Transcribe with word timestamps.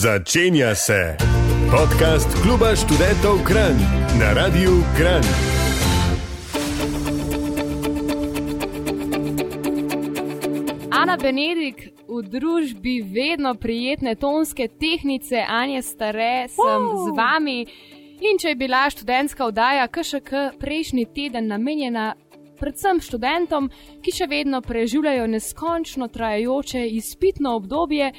Začenja 0.00 0.74
se 0.74 1.16
podcast 1.70 2.28
Kluba 2.42 2.72
študentov 2.76 3.44
Kran 3.44 3.76
na 4.20 4.32
Radiu 4.32 4.80
Kran. 4.96 5.20
Ana 10.90 11.16
Benedik 11.20 11.92
v 12.08 12.22
družbi 12.22 13.04
vedno 13.12 13.52
prijetne 13.54 14.14
tonske 14.16 14.68
tehnice, 14.68 15.44
Anja 15.48 15.82
Stare, 15.82 16.48
sem 16.48 16.64
Wow. 16.64 17.04
z 17.04 17.16
vami. 17.16 17.60
In 18.24 18.40
če 18.40 18.48
je 18.48 18.56
bila 18.56 18.88
študentska 18.90 19.44
oddaja 19.44 19.84
KŠK 19.84 20.56
prejšnji 20.56 21.12
teden 21.12 21.52
namenjena 21.52 22.14
predvsem 22.60 23.00
študentom, 23.00 23.70
ki 24.04 24.12
še 24.12 24.26
vedno 24.28 24.60
preživljajo 24.60 25.26
neskončno 25.26 26.08
trajajoče 26.08 26.86
izpitno 26.88 27.56
obdobje, 27.56 28.12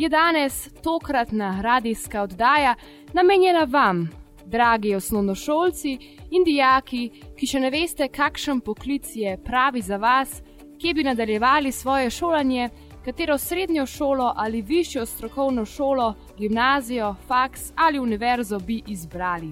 je 0.00 0.08
danes 0.08 0.68
tokratna 0.82 1.60
radijska 1.60 2.22
oddaja 2.22 2.74
namenjena 3.12 3.64
vam, 3.64 4.10
dragi 4.46 4.94
osnovnošolci 4.94 5.98
in 6.30 6.44
dijaki, 6.44 7.10
ki 7.36 7.46
še 7.46 7.60
ne 7.60 7.68
veste, 7.70 8.06
kakšen 8.08 8.62
poklic 8.64 9.10
je 9.14 9.34
pravi 9.44 9.82
za 9.84 9.98
vas, 10.00 10.38
kje 10.80 10.94
bi 10.94 11.04
nadaljevali 11.04 11.72
svoje 11.72 12.10
šolanje, 12.10 12.68
katero 13.04 13.36
srednjo 13.38 13.84
šolo 13.86 14.32
ali 14.36 14.62
višjo 14.62 15.04
strokovno 15.06 15.64
šolo, 15.64 16.14
gimnazijo, 16.38 17.14
faks 17.28 17.72
ali 17.76 18.00
univerzo 18.00 18.58
bi 18.58 18.80
izbrali. 18.86 19.50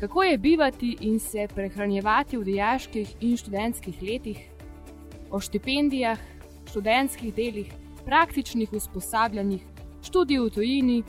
Kako 0.00 0.22
je 0.22 0.38
bivati 0.38 0.96
in 1.00 1.18
se 1.20 1.48
prehranjevati 1.54 2.36
v 2.36 2.44
dijaških 2.44 3.12
in 3.20 3.36
študentskih 3.36 4.02
letih, 4.02 4.40
o 5.30 5.40
štipendijah, 5.40 6.18
študentskih 6.70 7.34
delih, 7.34 7.87
praktičnih 8.08 8.72
usposabljanjih, 8.72 9.64
študiju 10.02 10.44
v 10.44 10.50
tujini. 10.50 11.02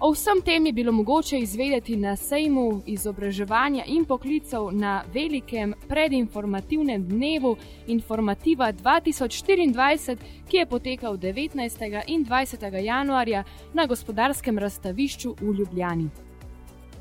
O 0.00 0.10
vsem 0.10 0.40
tem 0.42 0.66
je 0.66 0.72
bilo 0.72 0.92
mogoče 0.92 1.38
izvedeti 1.38 1.96
na 1.96 2.16
sejmu 2.16 2.82
izobraževanja 2.86 3.84
in 3.86 4.04
poklicev 4.04 4.70
na 4.72 5.04
velikem 5.14 5.74
predinformativnem 5.88 7.04
dnevu 7.08 7.56
Informativa 7.86 8.72
2024, 8.72 10.16
ki 10.48 10.56
je 10.56 10.66
potekal 10.66 11.16
19. 11.16 12.02
in 12.06 12.26
20. 12.26 12.84
januarja 12.84 13.44
na 13.74 13.86
gospodarskem 13.86 14.58
razstavišču 14.58 15.34
v 15.40 15.54
Ljubljani. 15.58 16.08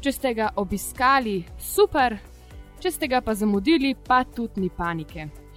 Če 0.01 0.11
ste 0.11 0.33
ga 0.33 0.53
obiskali, 0.55 1.43
super, 1.59 2.17
če 2.79 2.91
ste 2.91 3.07
ga 3.07 3.21
pa 3.21 3.33
zamudili, 3.33 3.95
pa 3.95 4.23
tudi 4.23 4.61
ni 4.61 4.69
panike. 4.69 5.48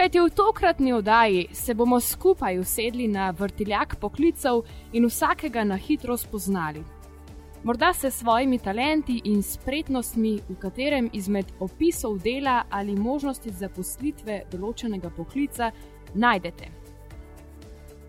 Kajti 0.00 0.20
v 0.20 0.30
tokratni 0.32 0.92
oddaji 0.92 1.48
se 1.52 1.74
bomo 1.74 1.98
skupaj 2.00 2.58
usedli 2.58 3.08
na 3.08 3.30
vrtiljak 3.30 3.96
poklicev 4.00 4.62
in 4.92 5.04
vsakega 5.04 5.64
na 5.64 5.76
hitro 5.76 6.16
spoznali. 6.16 6.80
Morda 7.64 7.92
se 7.92 8.10
s 8.10 8.18
svojimi 8.18 8.58
talenti 8.58 9.20
in 9.24 9.42
spretnostmi 9.42 10.38
v 10.48 10.56
katerem 10.56 11.10
izmed 11.12 11.52
opisov 11.60 12.18
dela 12.18 12.64
ali 12.70 12.96
možnosti 12.96 13.50
zaposlitve 13.50 14.42
določenega 14.50 15.10
poklica 15.10 15.70
najdete. 16.14 16.70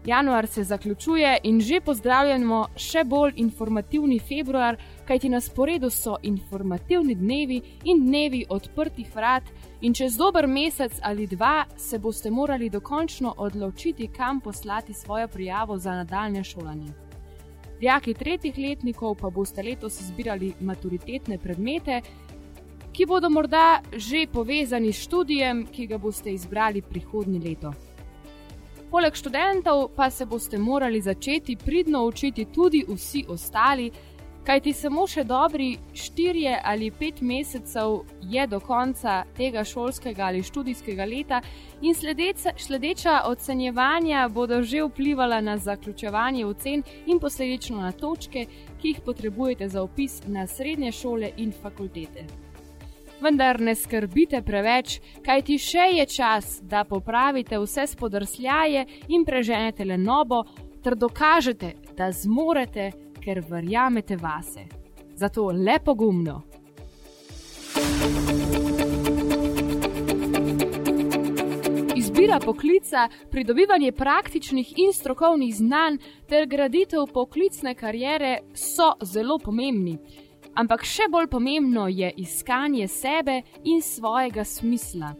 Januar 0.05 0.48
se 0.48 0.64
zaključuje 0.64 1.38
in 1.44 1.59
že 1.61 1.81
pozdravljamo 1.81 2.67
še 2.76 3.03
bolj 3.03 3.33
informativni 3.36 4.20
februar, 4.20 4.78
kajti 5.08 5.30
na 5.30 5.42
sporedu 5.42 5.89
so 5.89 6.16
informativni 6.23 7.16
dnevi 7.16 7.61
in 7.83 8.05
dnevi 8.05 8.45
odprtih 8.50 9.11
vrat, 9.16 9.44
in 9.82 9.94
čez 9.94 10.18
dober 10.18 10.48
mesec 10.48 11.00
ali 11.02 11.28
dva 11.28 11.66
se 11.78 12.00
boste 12.00 12.32
morali 12.32 12.70
dokončno 12.70 13.34
odločiti, 13.38 14.08
kam 14.08 14.40
poslati 14.40 14.94
svojo 14.94 15.28
prijavo 15.28 15.78
za 15.78 15.92
nadaljne 15.92 16.44
šolanje. 16.44 16.94
Dijaki 17.80 18.14
tretjih 18.14 18.58
letnikov 18.58 19.16
pa 19.16 19.30
boste 19.30 19.64
letos 19.64 20.02
izbirali 20.02 20.54
maturitetne 20.60 21.38
predmete, 21.38 22.02
ki 22.94 23.06
bodo 23.06 23.30
morda 23.30 23.82
že 23.96 24.28
povezani 24.34 24.94
s 24.94 25.02
študijem, 25.02 25.66
ki 25.72 25.88
ga 25.88 25.98
boste 25.98 26.30
izbrali 26.30 26.82
prihodnje 26.82 27.39
leto. 27.39 27.73
Poleg 28.92 29.16
študentov 29.16 29.88
pa 29.95 30.10
se 30.10 30.26
boste 30.26 30.58
morali 30.58 31.02
začeti 31.02 31.55
pridno 31.55 32.04
učiti 32.05 32.45
tudi 32.45 32.86
vsi 32.88 33.26
ostali, 33.30 33.92
kajti 34.46 34.74
samo 34.74 35.06
še 35.08 35.24
dobri 35.24 35.76
štirje 35.94 36.56
ali 36.66 36.90
pet 36.92 37.22
mesecev 37.22 38.02
je 38.22 38.48
do 38.48 38.60
konca 38.60 39.22
tega 39.38 39.64
šolskega 39.64 40.26
ali 40.26 40.44
študijskega 40.44 41.06
leta 41.06 41.42
in 41.82 41.96
sledeča 42.58 43.22
ocenjevanja 43.30 44.28
bodo 44.30 44.62
že 44.62 44.84
vplivala 44.84 45.42
na 45.42 45.58
zaključevanje 45.58 46.46
ocen 46.46 46.84
in 47.06 47.20
posledično 47.20 47.82
na 47.82 47.92
točke, 47.92 48.46
ki 48.82 48.88
jih 48.88 49.02
potrebujete 49.06 49.70
za 49.70 49.84
upis 49.84 50.22
na 50.28 50.48
srednje 50.48 50.92
šole 50.92 51.32
in 51.38 51.52
fakultete. 51.52 52.26
Vendar 53.22 53.60
ne 53.62 53.76
skrbite 53.76 54.42
preveč, 54.42 54.98
kajti 55.26 55.58
še 55.62 55.84
je 55.94 56.06
čas, 56.10 56.58
da 56.62 56.84
popravite 56.84 57.60
vse 57.62 57.86
spodrsljaje 57.88 58.86
in 59.14 59.26
preženete 59.26 59.86
lenobo, 59.86 60.42
ter 60.82 60.96
dokažete, 60.98 61.76
da 61.98 62.10
zmorete, 62.12 62.90
ker 63.23 63.43
verjamete 63.49 64.15
vase. 64.15 64.65
Zato 65.15 65.52
lepo 65.52 65.93
gumno. 65.93 66.42
Izbira 71.95 72.39
poklica, 72.39 73.10
pridobivanje 73.31 73.92
praktičnih 73.92 74.73
in 74.77 74.93
strokovnih 74.93 75.55
znanj 75.55 75.98
ter 76.30 76.48
graditev 76.48 77.05
poklicne 77.14 77.76
kariere 77.76 78.39
so 78.54 78.93
zelo 79.02 79.37
pomembni. 79.39 79.98
Ampak 80.54 80.83
še 80.83 81.08
bolj 81.11 81.30
pomembno 81.31 81.87
je 81.87 82.11
iskanje 82.17 82.87
sebe 82.87 83.42
in 83.64 83.81
svojega 83.81 84.43
smisla. 84.43 85.14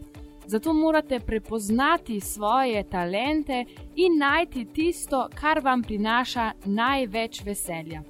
Zato 0.46 0.72
morate 0.72 1.20
prepoznati 1.20 2.20
svoje 2.20 2.82
talente 2.88 3.64
in 3.96 4.18
najti 4.18 4.64
tisto, 4.64 5.28
kar 5.40 5.60
vam 5.64 5.82
prinaša 5.82 6.52
največ 6.64 7.44
veselja. 7.44 8.02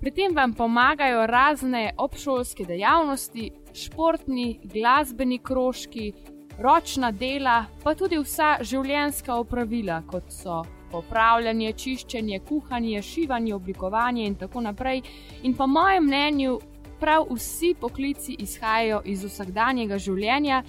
Pri 0.00 0.10
tem 0.10 0.34
vam 0.34 0.52
pomagajo 0.54 1.26
razne 1.26 1.94
obšolske 1.98 2.64
dejavnosti, 2.64 3.50
športni, 3.74 4.60
glasbeni 4.64 5.38
krožki, 5.38 6.12
ročna 6.58 7.10
dela, 7.10 7.64
pa 7.82 7.94
tudi 7.94 8.18
vsa 8.18 8.56
življenjska 8.62 9.34
opravila, 9.34 10.02
kot 10.06 10.30
so 10.32 10.62
popravljanje, 10.92 11.72
čiščenje, 11.72 12.40
kuhanje, 12.48 13.02
šivanje, 13.02 13.54
oblikovanje 13.54 14.26
in 14.26 14.34
tako 14.34 14.60
naprej. 14.60 15.02
In 15.42 15.56
po 15.56 15.66
mojem 15.66 16.06
mnenju, 16.06 16.58
prav 17.00 17.26
vsi 17.30 17.74
poklici 17.80 18.36
izhajajo 18.38 19.02
iz 19.04 19.24
vsakdanjega 19.24 19.98
življenja 19.98 20.62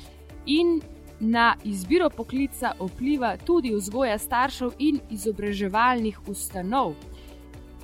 in 0.48 0.82
na 1.20 1.56
izbiro 1.64 2.10
poklica 2.10 2.72
vpliva 2.80 3.38
tudi 3.38 3.74
vzgoja 3.76 4.18
staršev 4.18 4.72
in 4.80 5.00
izobraževalnih 5.10 6.20
ustanov. 6.28 6.94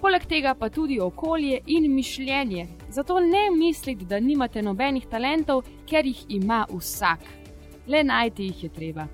Poleg 0.02 0.26
tega 0.28 0.54
pa 0.60 0.70
tudi 0.70 1.00
okolje 1.00 1.62
in 1.68 1.94
mišljenje. 1.96 2.68
Zato 2.90 3.20
ne 3.20 3.50
mislite, 3.56 4.06
da 4.06 4.20
nimate 4.20 4.62
nobenih 4.62 5.06
talentov, 5.08 5.64
ker 5.88 6.06
jih 6.06 6.26
ima 6.30 6.66
vsak. 6.70 7.20
Le 7.88 8.04
najti 8.04 8.44
jih 8.44 8.64
je 8.64 8.70
treba. 8.70 9.08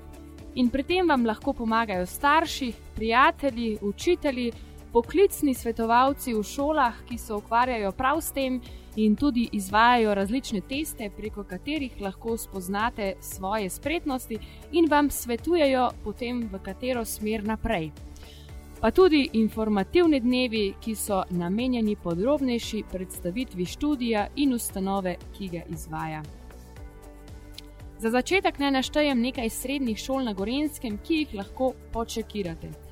In 0.55 0.69
pri 0.69 0.83
tem 0.83 1.07
vam 1.07 1.25
lahko 1.25 1.53
pomagajo 1.53 2.05
starši, 2.05 2.73
prijatelji, 2.95 3.77
učitelji, 3.81 4.51
poklicni 4.93 5.53
svetovalci 5.53 6.33
v 6.33 6.43
šolah, 6.43 7.03
ki 7.05 7.17
se 7.17 7.33
ukvarjajo 7.33 7.91
prav 7.91 8.21
s 8.21 8.33
tem 8.33 8.61
in 8.95 9.15
tudi 9.15 9.49
izvajajo 9.51 10.13
različne 10.13 10.61
teste, 10.61 11.09
preko 11.17 11.43
katerih 11.43 12.01
lahko 12.01 12.37
spoznate 12.37 13.13
svoje 13.21 13.69
spretnosti 13.69 14.39
in 14.71 14.89
vam 14.89 15.09
svetujejo 15.09 15.89
potem, 16.03 16.49
v 16.51 16.59
katero 16.63 17.05
smer 17.05 17.43
naprej. 17.43 17.91
Pa 18.81 18.91
tudi 18.91 19.29
informativni 19.33 20.19
dnevi, 20.19 20.73
ki 20.81 20.95
so 20.95 21.23
namenjeni 21.29 21.95
podrobnejši 21.95 22.83
predstavitvi 22.91 23.65
študija 23.65 24.27
in 24.35 24.53
ustanove, 24.53 25.15
ki 25.37 25.47
ga 25.47 25.63
izvaja. 25.69 26.23
Za 27.99 28.09
začetek 28.09 28.59
naj 28.59 28.71
naštejem 28.71 29.21
nekaj 29.21 29.49
srednjih 29.49 29.97
šol 29.97 30.23
na 30.23 30.33
Gorenskem, 30.33 30.99
ki 31.03 31.15
jih 31.15 31.33
lahko 31.33 31.73
počekirate. 31.91 32.88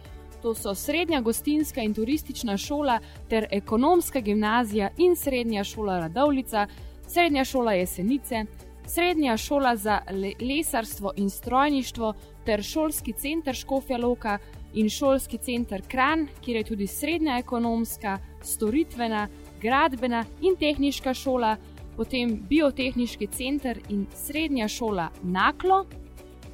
To 0.47 0.53
so 0.55 0.75
Srednja 0.75 1.21
gostinska 1.21 1.81
in 1.81 1.93
turistična 1.93 2.57
šola 2.57 2.99
ter 3.29 3.47
ekonomska 3.51 4.19
gimnazija 4.19 4.89
in 4.97 5.15
Srednja 5.15 5.63
šola 5.63 5.99
Radovlica, 5.99 6.67
Srednja 7.07 7.43
šola 7.45 7.73
Jesenice, 7.73 8.45
Srednja 8.85 9.37
šola 9.37 9.75
za 9.75 9.99
le 10.11 10.31
lesarstvo 10.39 11.11
in 11.17 11.29
strojništvo 11.29 12.13
ter 12.45 12.63
šolski 12.63 13.13
center 13.13 13.55
Škofja 13.55 13.97
Loka 13.97 14.37
in 14.73 14.89
šolski 14.89 15.37
center 15.37 15.81
Kran, 15.87 16.27
kjer 16.41 16.57
je 16.57 16.63
tudi 16.63 16.87
Srednja 16.87 17.37
ekonomska, 17.37 18.17
storitvena, 18.41 19.27
gradbena 19.61 20.25
in 20.41 20.55
tehniška 20.55 21.13
šola, 21.13 21.57
potem 21.97 22.39
biotehniški 22.49 23.27
center 23.27 23.79
in 23.89 24.07
srednja 24.15 24.67
šola 24.67 25.09
Naklo, 25.23 25.85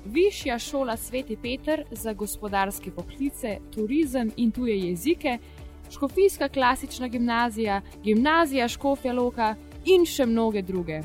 Višja 0.06 0.60
šola 0.60 0.98
Sveti 0.98 1.38
Peter 1.42 1.84
za 1.92 2.14
gospodarske 2.14 2.92
poklice, 2.92 3.58
turizem 3.72 4.32
in 4.38 4.52
tuje 4.52 4.80
jezike 4.80 5.38
Škofijska 5.92 6.50
klasična 6.50 7.08
gimnazija, 7.08 7.82
gimnazija 8.04 8.68
Škofja 8.68 9.14
Loka 9.14 9.56
in 9.86 10.06
še 10.06 10.26
mnoge 10.26 10.62
druge. 10.62 11.02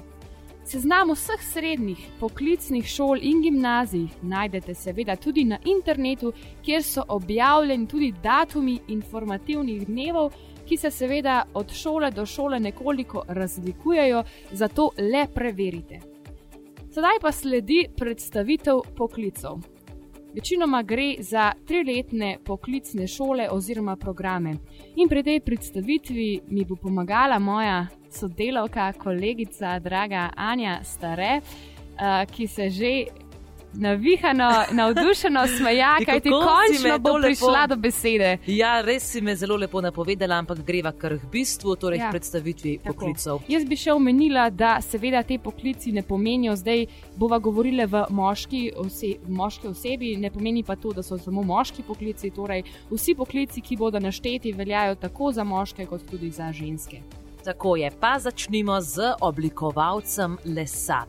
Seznam 0.64 1.12
vseh 1.14 1.42
srednjih 1.52 2.00
poklicnih 2.20 2.86
šol 2.86 3.22
in 3.22 3.42
gimnazij 3.42 4.08
najdete 4.22 4.74
seveda 4.74 5.16
tudi 5.16 5.44
na 5.44 5.58
internetu, 5.64 6.32
kjer 6.64 6.82
so 6.82 7.04
objavljeni 7.08 7.88
tudi 7.88 8.12
datumi 8.22 8.80
informativnih 8.88 9.86
dnevov, 9.86 10.32
ki 10.68 10.76
se 10.76 10.90
seveda 10.90 11.44
od 11.54 11.72
šole 11.72 12.10
do 12.10 12.26
šole 12.26 12.60
nekoliko 12.60 13.24
razlikujejo, 13.28 14.22
zato 14.52 14.90
le 14.98 15.26
preverite. 15.34 16.17
Sedaj 16.90 17.18
pa 17.20 17.32
sledi 17.32 17.86
predstavitev 17.96 18.80
poklicov. 18.96 19.60
Večinoma 20.34 20.82
gre 20.82 21.14
za 21.18 21.52
triletne 21.66 22.38
poklicne 22.44 23.06
šole 23.06 23.48
oziroma 23.50 23.96
programe. 23.96 24.54
In 24.96 25.08
pri 25.08 25.22
tej 25.22 25.40
predstavitvi 25.40 26.40
mi 26.48 26.64
bo 26.64 26.76
pomagala 26.76 27.38
moja 27.38 27.86
sodelavka, 28.10 28.92
kolegica, 28.92 29.78
draga 29.78 30.30
Anja 30.36 30.80
Stare, 30.84 31.40
uh, 31.40 32.24
ki 32.30 32.46
se 32.46 32.70
že 32.70 32.92
navihano, 33.74 34.50
navdušeno 34.72 35.46
smeja, 35.46 35.96
kaj 36.06 36.20
ti 36.20 36.30
končno 36.30 36.98
bo 36.98 37.18
prišla 37.22 37.66
do 37.66 37.76
besede. 37.76 38.38
Ja, 38.46 38.80
res 38.80 39.10
si 39.12 39.20
me 39.20 39.36
zelo 39.36 39.56
lepo 39.56 39.80
napovedala, 39.80 40.38
ampak 40.38 40.62
greva 40.66 40.92
kar 40.92 41.18
k 41.18 41.30
bistvu, 41.32 41.76
torej 41.76 41.98
ja. 41.98 42.10
predstavitvi 42.10 42.78
Tako. 42.78 42.92
poklicov. 42.92 43.42
Jaz 43.48 43.64
bi 43.68 43.76
še 43.76 43.92
omenila, 43.92 44.48
da 44.50 44.78
seveda 44.82 45.22
te 45.22 45.38
poklici 45.38 45.92
ne 45.92 46.02
pomenijo, 46.02 46.56
zdaj 46.56 46.86
bova 47.16 47.38
govorila 47.38 47.86
v 47.86 48.04
moški, 48.10 48.62
ose, 48.76 49.14
moški 49.28 49.68
osebi, 49.68 50.16
ne 50.16 50.30
pomeni 50.30 50.64
pa 50.64 50.76
to, 50.76 50.92
da 50.96 51.02
so 51.02 51.18
samo 51.18 51.44
moški 51.46 51.84
poklici. 51.86 52.32
Torej, 52.34 52.64
vsi 52.90 53.14
poklici, 53.18 53.62
ki 53.64 53.76
bodo 53.76 54.00
našteti, 54.00 54.52
veljajo 54.52 54.98
tako 55.00 55.32
za 55.32 55.44
moške, 55.44 55.86
kot 55.86 56.04
tudi 56.10 56.30
za 56.30 56.52
ženske. 56.52 57.02
Tako 57.44 57.76
je, 57.76 57.90
pa 58.00 58.18
začnimo 58.18 58.80
z 58.80 59.14
oblikovalcem 59.24 60.36
lesa. 60.44 61.06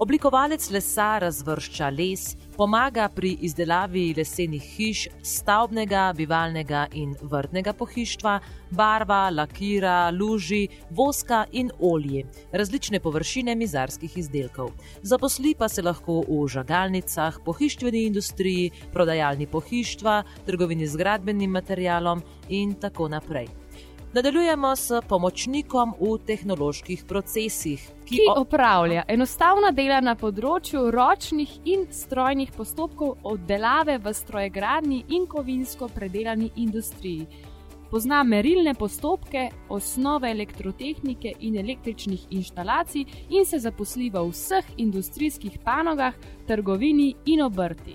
Oblikovalec 0.00 0.70
lesa 0.72 1.18
razvršča 1.20 1.90
les, 1.92 2.22
pomaga 2.56 3.04
pri 3.12 3.34
izdelavi 3.44 4.14
lesenih 4.16 4.62
hiš, 4.76 5.02
stavbnega, 5.20 6.06
bivalnega 6.16 6.86
in 6.96 7.12
vrtnega 7.20 7.74
pohištva, 7.76 8.38
barva, 8.72 9.20
lakira, 9.28 10.08
luži, 10.08 10.62
voska 10.96 11.42
in 11.52 11.68
olje, 11.92 12.24
različne 12.48 13.04
površine 13.04 13.54
mizarskih 13.60 14.16
izdelkov. 14.24 14.72
Zaposli 15.02 15.52
pa 15.52 15.68
se 15.68 15.84
lahko 15.84 16.22
v 16.24 16.46
žagalnicah, 16.48 17.42
pohištveni 17.44 18.06
industriji, 18.08 18.70
prodajalni 18.96 19.52
pohištva, 19.52 20.22
trgovini 20.46 20.88
z 20.88 20.96
gradbenim 20.96 21.50
materialom 21.60 22.24
in 22.48 22.78
tako 22.80 23.12
naprej. 23.12 23.59
Nadaljujemo 24.12 24.76
s 24.76 24.90
pomočnikom 25.08 25.92
v 26.00 26.16
tehnoloških 26.26 27.04
procesih, 27.06 27.78
ki, 28.04 28.16
ki 28.16 28.24
opravlja 28.36 29.04
enostavna 29.06 29.68
dela 29.70 30.00
na 30.02 30.16
področju 30.18 30.88
ročnih 30.90 31.52
in 31.70 31.84
strojnih 31.94 32.50
postopkov 32.56 33.20
oddelave 33.22 34.00
v 34.02 34.12
strojegradni 34.18 35.04
in 35.14 35.28
kovinsko 35.30 35.86
predelani 35.94 36.50
industriji. 36.58 37.28
Pozna 37.90 38.24
merilne 38.26 38.74
postopke, 38.74 39.44
osnove 39.70 40.32
elektrotehnike 40.34 41.36
in 41.46 41.60
električnih 41.62 42.24
inštalacij 42.34 43.06
in 43.30 43.46
se 43.46 43.62
zaposli 43.62 44.10
v 44.10 44.24
vseh 44.32 44.72
industrijskih 44.82 45.60
panogah, 45.62 46.18
trgovini 46.50 47.12
in 47.30 47.44
obrti. 47.46 47.94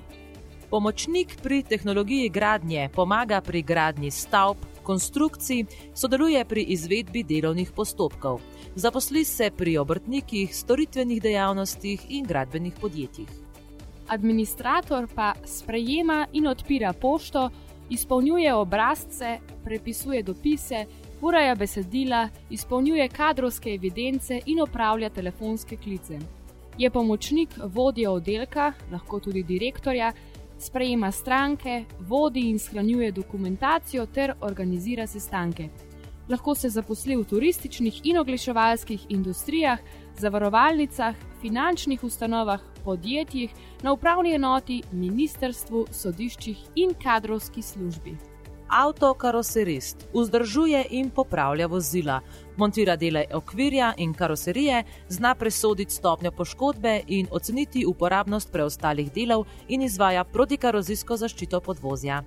Pomočnik 0.72 1.36
pri 1.44 1.60
tehnologiji 1.64 2.32
gradnje 2.32 2.88
pomaga 2.96 3.42
pri 3.42 3.62
gradnji 3.62 4.12
stavb, 4.12 4.64
konstrukcij, 4.86 5.66
sodeluje 5.94 6.46
pri 6.46 6.64
izvedbi 6.76 7.24
delovnih 7.24 7.72
postopkov, 7.76 8.40
zaposli 8.76 9.26
se 9.26 9.50
pri 9.58 9.78
obrtnikih, 9.78 10.56
storitvenih 10.56 11.22
dejavnostih 11.22 12.06
in 12.10 12.26
gradbenih 12.26 12.74
podjetjih. 12.82 13.30
Administrator 14.08 15.08
pa 15.16 15.34
sprejema 15.46 16.28
in 16.34 16.48
odpira 16.48 16.94
pošto, 16.94 17.50
izpolnjuje 17.90 18.54
obrazce, 18.54 19.40
prepisuje 19.64 20.24
dopise, 20.24 20.86
ureja 21.22 21.56
besedila, 21.56 22.30
izpolnjuje 22.50 23.10
kadrovske 23.10 23.74
evidence 23.74 24.40
in 24.46 24.62
opravlja 24.62 25.10
telefonske 25.10 25.78
klice. 25.78 26.20
Je 26.78 26.90
pomočnik 26.90 27.50
vodje 27.74 28.10
oddelka, 28.10 28.74
lahko 28.92 29.20
tudi 29.20 29.44
direktorja, 29.44 30.12
sprejema 30.60 31.12
stranke, 31.12 31.86
vodi 32.00 32.50
in 32.50 32.60
shranjuje 32.60 33.12
dokumentacijo 33.12 34.06
ter 34.06 34.34
organizira 34.42 35.08
sestanke. 35.08 35.70
Lahko 36.30 36.56
se 36.56 36.70
zaposli 36.70 37.16
v 37.16 37.24
turističnih 37.24 38.02
in 38.04 38.18
oglaševalskih 38.18 39.06
industrijah, 39.10 39.80
zavarovalnicah, 40.18 41.16
finančnih 41.42 42.04
ustanovah, 42.04 42.62
podjetjih, 42.84 43.52
na 43.84 43.94
upravni 43.94 44.34
enoti, 44.34 44.82
ministerstvu, 44.92 45.88
sodiščih 45.92 46.58
in 46.76 46.96
kadrovski 47.04 47.62
službi 47.62 48.35
avtokaroserist, 48.70 50.08
vzdržuje 50.14 50.86
in 50.90 51.10
popravlja 51.10 51.68
vozila, 51.68 52.22
montira 52.58 52.96
dele 52.96 53.26
okvirja 53.34 53.94
in 53.98 54.14
karoserije, 54.14 54.84
zna 55.10 55.36
presoditi 55.36 55.94
stopnjo 55.94 56.32
poškodbe 56.32 57.02
in 57.08 57.28
oceniti 57.32 57.86
uporabnost 57.86 58.52
preostalih 58.52 59.12
delov 59.14 59.46
in 59.68 59.82
izvaja 59.82 60.24
protikarozijsko 60.24 61.18
zaščito 61.18 61.60
podvozja. 61.62 62.24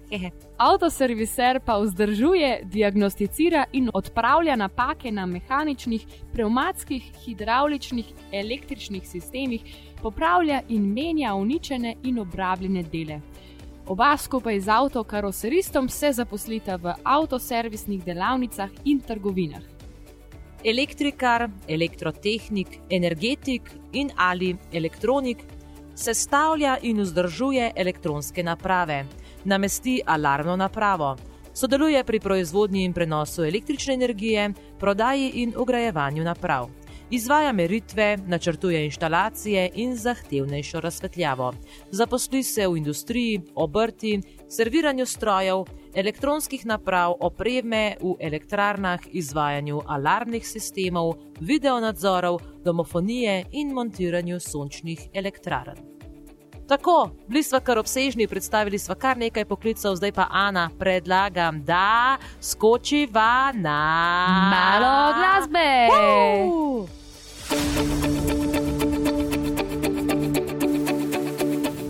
Avtoserviser 0.57 1.61
pa 1.65 1.79
vzdržuje, 1.79 2.61
diagnosticira 2.65 3.65
in 3.73 3.91
odpravlja 3.95 4.57
napake 4.57 5.13
na 5.13 5.27
mehaničnih, 5.27 6.07
pneumatskih, 6.33 7.13
hidravličnih, 7.25 8.07
električnih 8.33 9.09
sistemih, 9.09 9.63
popravlja 10.03 10.63
in 10.69 10.93
menja 10.93 11.35
uničene 11.35 11.97
in 12.03 12.19
obrabljene 12.19 12.83
dele. 12.83 13.21
Oba 13.89 14.17
skupaj 14.17 14.61
z 14.61 14.69
avtokaroseristom 14.69 15.89
se 15.89 16.13
zaposlita 16.13 16.77
v 16.77 16.93
avtoservisnih 17.03 18.05
delavnicah 18.05 18.71
in 18.85 19.01
trgovinah. 19.01 19.63
Elektrikar, 20.65 21.49
elektrotehnik, 21.69 22.81
energetik 22.91 23.71
in 23.93 24.11
ali 24.17 24.57
elektronik 24.73 25.39
sestavlja 25.95 26.77
in 26.83 27.01
vzdržuje 27.01 27.73
elektronske 27.77 28.43
naprave, 28.43 29.07
namesti 29.45 30.03
alarmno 30.07 30.57
napravo, 30.57 31.17
sodeluje 31.55 32.05
pri 32.05 32.21
proizvodnji 32.21 32.85
in 32.85 32.93
prenosu 32.93 33.45
električne 33.45 33.95
energije, 33.95 34.53
prodaji 34.79 35.31
in 35.35 35.55
ugrajevanju 35.57 36.25
naprav 36.25 36.69
izvaja 37.11 37.53
meritve, 37.53 38.17
načrtuje 38.27 38.85
inštalacije 38.85 39.71
in 39.75 39.97
zahtevnejšo 39.97 40.81
razsvetljavo. 40.81 41.53
Zaposli 41.91 42.43
se 42.43 42.69
v 42.69 42.77
industriji, 42.77 43.41
obrti, 43.55 44.21
serviranju 44.49 45.07
strojev, 45.07 45.65
elektronskih 45.95 46.67
naprav, 46.67 47.15
opreme 47.21 47.97
v 48.01 48.15
elektrarnah, 48.21 49.01
izvajanju 49.13 49.81
alarmnih 49.87 50.49
sistemov, 50.49 51.15
videonadzorov, 51.41 52.41
domofonije 52.65 53.45
in 53.53 53.73
montiranju 53.73 54.41
sončnih 54.41 55.09
elektrarn. 55.15 55.99
Tako, 56.69 57.11
bili 57.29 57.43
smo 57.43 57.61
kar 57.61 57.79
obsežni, 57.79 58.27
predstavili 58.29 58.79
smo 58.79 58.95
kar 58.95 59.17
nekaj 59.17 59.45
poklicov, 59.45 59.97
zdaj 59.97 60.13
pa 60.13 60.27
Ana 60.31 60.71
predlagam, 60.79 61.65
da 61.65 62.17
skočiva 62.41 63.53
na 63.55 63.81
malo 64.53 65.15
glasbe. 65.17 65.89
Uh! 65.89 66.98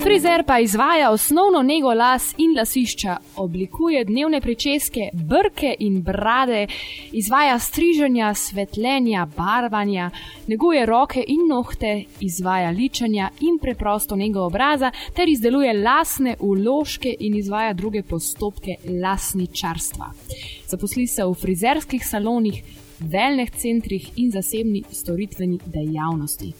Frizer 0.02 0.44
pa 0.46 0.58
izvaja 0.58 1.10
osnovno 1.10 1.62
nego 1.62 1.94
las 1.94 2.34
in 2.36 2.54
lasišča, 2.58 3.16
oblikuje 3.36 4.04
dnevne 4.04 4.40
pričeske, 4.40 5.00
brke 5.12 5.74
in 5.78 6.02
brade, 6.02 6.66
izvaja 7.12 7.58
striženja, 7.58 8.34
svetljenja, 8.34 9.26
barvanja, 9.36 10.10
neguje 10.46 10.86
roke 10.86 11.24
in 11.28 11.48
nohte, 11.48 12.04
izvaja 12.20 12.70
ličanja 12.70 13.30
in 13.40 13.58
preprosto 13.58 14.16
nego 14.16 14.40
obraza, 14.40 14.90
ter 15.14 15.28
izdeluje 15.28 15.82
lasne 15.82 16.36
uložke 16.40 17.14
in 17.20 17.36
izvaja 17.36 17.72
druge 17.72 18.02
postopke 18.02 18.74
lasničarstva. 19.02 20.12
Zaposli 20.66 21.06
se 21.06 21.24
v 21.24 21.34
frizerskih 21.34 22.06
salonih, 22.06 22.62
veljnih 23.00 23.50
centrih 23.50 24.10
in 24.16 24.30
zasebni 24.30 24.82
storitveni 24.92 25.58
dejavnosti. 25.66 26.52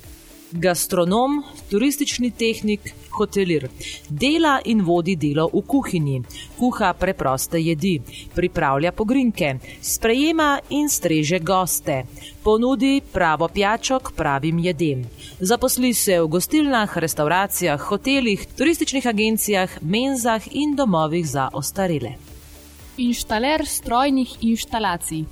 Gastronom, 0.53 1.43
turistični 1.71 2.31
tehnik, 2.31 2.95
hotelir. 3.13 3.69
Dela 4.09 4.61
in 4.65 4.81
vodi 4.81 5.17
delo 5.17 5.45
v 5.53 5.61
kuhinji, 5.67 6.23
kuha 6.57 6.95
preproste 6.97 7.61
jedi, 7.61 7.99
pripravlja 8.35 8.93
pogrinke, 8.93 9.59
sprejema 9.83 10.59
in 10.71 10.89
streže 10.89 11.39
goste, 11.39 12.05
ponudi 12.43 13.03
pravo 13.13 13.49
pijačo 13.49 13.99
k 13.99 14.13
pravim 14.17 14.59
jedem. 14.59 15.05
Zaposli 15.41 15.93
se 15.95 16.21
v 16.21 16.27
gostilnah, 16.27 16.97
restauracijah, 16.97 17.81
hotelih, 17.81 18.47
turističnih 18.57 19.07
agencijah, 19.07 19.83
menzah 19.83 20.49
in 20.53 20.77
domovih 20.77 21.29
za 21.29 21.49
ostarele. 21.53 22.17
inštaler 22.99 23.67
strojnih 23.67 24.29
inštalacij. 24.41 25.25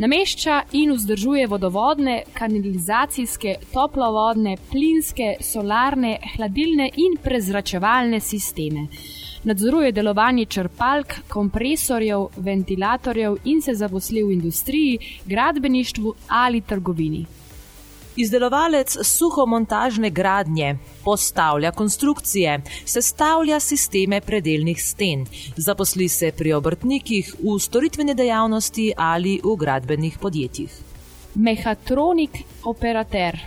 Namešča 0.00 0.62
in 0.80 0.94
vzdržuje 0.96 1.44
vodovodne, 1.46 2.22
kanalizacijske, 2.32 3.50
toplovodne, 3.72 4.54
plinske, 4.70 5.34
solarne, 5.44 6.14
hladilne 6.36 6.86
in 6.96 7.18
prezračevalne 7.20 8.20
sisteme. 8.24 8.86
Nadzoruje 9.44 9.92
delovanje 9.92 10.46
črpalk, 10.56 11.18
kompresorjev, 11.28 12.30
ventilatorjev 12.36 13.36
in 13.44 13.60
se 13.60 13.74
zaposli 13.76 14.24
v 14.24 14.32
industriji, 14.38 15.12
gradbeništvu 15.26 16.14
ali 16.28 16.60
trgovini. 16.60 17.26
Izdelovalec 18.16 18.96
suhomontažne 19.02 20.10
gradnje 20.10 20.76
postavlja 21.04 21.70
konstrukcije, 21.70 22.60
sestavlja 22.84 23.60
sisteme 23.60 24.20
predeljnih 24.20 24.82
sten, 24.82 25.26
zaposli 25.56 26.08
se 26.08 26.32
pri 26.32 26.52
obrtnikih 26.52 27.34
v 27.38 27.58
storitvene 27.58 28.14
dejavnosti 28.14 28.92
ali 28.96 29.40
v 29.44 29.56
gradbenih 29.56 30.18
podjetjih. 30.18 30.70
Mehatronik 31.34 32.30
operater 32.64 33.38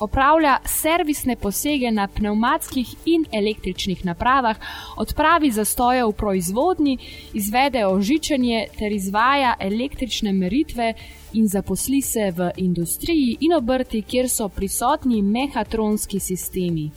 opravlja 0.00 0.56
servisne 0.64 1.36
posege 1.36 1.90
na 1.90 2.08
pneumatskih 2.08 2.94
in 3.06 3.24
električnih 3.32 4.04
napravah, 4.06 4.56
odpravi 4.96 5.50
zastoje 5.50 6.04
v 6.04 6.12
proizvodnji, 6.12 6.98
izvede 7.34 7.86
ožičenje 7.86 8.66
ter 8.78 8.92
izvaja 8.92 9.54
električne 9.60 10.32
meritve 10.32 10.94
in 11.32 11.48
zaposli 11.48 12.02
se 12.02 12.30
v 12.36 12.50
industriji 12.56 13.36
in 13.40 13.52
obrti, 13.52 14.02
kjer 14.02 14.28
so 14.28 14.48
prisotni 14.48 15.22
mehatronski 15.22 16.20
sistemi. 16.20 16.90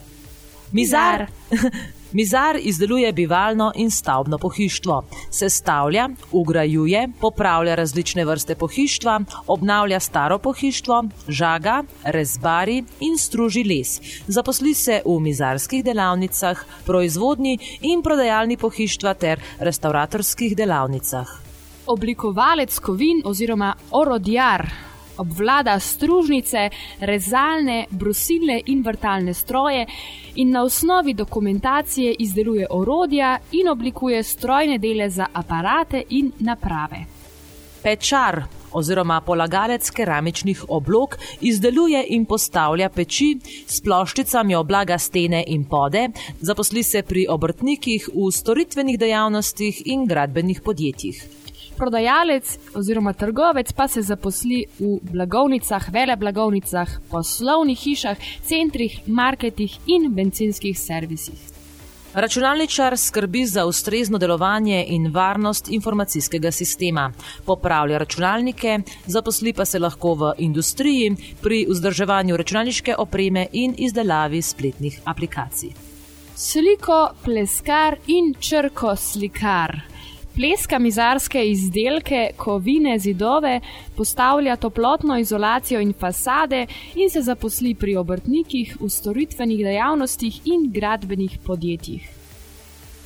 Mizar. 0.72 1.26
Mizar 2.12 2.56
izdeluje 2.60 3.12
bivalno 3.12 3.72
in 3.74 3.90
stavbno 3.90 4.38
pohištvo, 4.38 5.04
sestavlja, 5.30 6.08
ugrajuje, 6.32 7.08
popravlja 7.20 7.74
različne 7.74 8.24
vrste 8.24 8.54
pohištva, 8.54 9.20
obnavlja 9.46 10.00
staro 10.00 10.38
pohištvo, 10.38 11.04
žaga, 11.28 11.82
rezbari 12.04 12.84
in 13.00 13.18
struži 13.18 13.64
les. 13.64 14.00
Zaposli 14.26 14.74
se 14.74 15.00
v 15.04 15.20
mizarskih 15.20 15.84
delavnicah, 15.84 16.64
proizvodni 16.84 17.58
in 17.80 18.02
prodajalni 18.02 18.56
pohištva 18.56 19.14
ter 19.14 19.40
restauratorskih 19.58 20.56
delavnicah. 20.56 21.41
Oblikovalec 21.86 22.78
kovin 22.78 23.22
oziroma 23.24 23.74
orodjar 23.90 24.66
obvlada 25.18 25.80
stružnice, 25.80 26.70
rezalne, 27.00 27.86
brusilne 27.90 28.60
in 28.66 28.82
vrtalne 28.82 29.34
stroje 29.34 29.86
in 30.34 30.50
na 30.50 30.62
osnovi 30.62 31.14
dokumentacije 31.14 32.14
izdeluje 32.18 32.66
orodja 32.70 33.38
in 33.52 33.68
oblikuje 33.68 34.22
strojne 34.22 34.78
dele 34.78 35.10
za 35.10 35.26
aparate 35.32 36.02
in 36.10 36.32
naprave. 36.38 37.04
Pečar 37.82 38.42
oziroma 38.72 39.20
polagalec 39.20 39.90
keramičnih 39.90 40.64
oblog 40.68 41.16
izdeluje 41.40 42.04
in 42.08 42.24
postavlja 42.24 42.88
peči, 42.88 43.36
s 43.66 43.80
ploščicami 43.80 44.54
oblaga 44.54 44.98
stene 44.98 45.44
in 45.46 45.64
pode, 45.64 46.08
zaposli 46.40 46.82
se 46.82 47.02
pri 47.02 47.26
obrtnikih 47.28 48.08
v 48.14 48.30
storitvenih 48.32 48.98
dejavnostih 48.98 49.82
in 49.86 50.06
gradbenih 50.06 50.60
podjetjih 50.60 51.41
prodajalec 51.82 52.58
oziroma 52.78 53.12
trgovec 53.12 53.72
pa 53.72 53.88
se 53.88 54.02
zaposli 54.06 54.60
v 54.78 55.00
blagovnicah, 55.02 55.88
vele 55.90 56.14
blagovnicah, 56.16 57.00
poslovnih 57.10 57.78
hišah, 57.78 58.16
centrih, 58.46 59.00
marketih 59.06 59.74
in 59.90 60.06
benzinskih 60.14 60.78
servisih. 60.78 61.40
Računalničar 62.14 62.98
skrbi 62.98 63.46
za 63.46 63.64
ustrezno 63.66 64.18
delovanje 64.18 64.84
in 64.88 65.10
varnost 65.14 65.68
informacijskega 65.68 66.50
sistema, 66.50 67.10
popravlja 67.44 67.98
računalnike, 67.98 68.78
zaposli 69.06 69.52
pa 69.52 69.64
se 69.64 69.78
lahko 69.78 70.14
v 70.14 70.32
industriji 70.38 71.16
pri 71.42 71.64
vzdrževanju 71.70 72.36
računalniške 72.36 72.94
opreme 72.98 73.46
in 73.52 73.74
izdelavi 73.78 74.42
spletnih 74.42 75.00
aplikacij. 75.04 75.72
Sliko, 76.36 77.08
pleskar 77.24 77.96
in 78.06 78.34
črko 78.38 78.96
slikar. 78.96 79.91
Pleska 80.34 80.78
mizarske 80.78 81.44
izdelke, 81.44 82.30
kovine, 82.36 82.98
zidove, 82.98 83.60
postavlja 83.96 84.56
toplotno 84.56 85.18
izolacijo 85.18 85.80
in 85.80 85.92
fasade 85.92 86.66
in 86.94 87.10
se 87.10 87.20
zaposli 87.22 87.74
pri 87.74 87.96
obrtnikih 87.96 88.76
v 88.80 88.88
storitvenih 88.88 89.64
dejavnostih 89.64 90.40
in 90.44 90.70
gradbenih 90.72 91.38
podjetjih. 91.46 92.21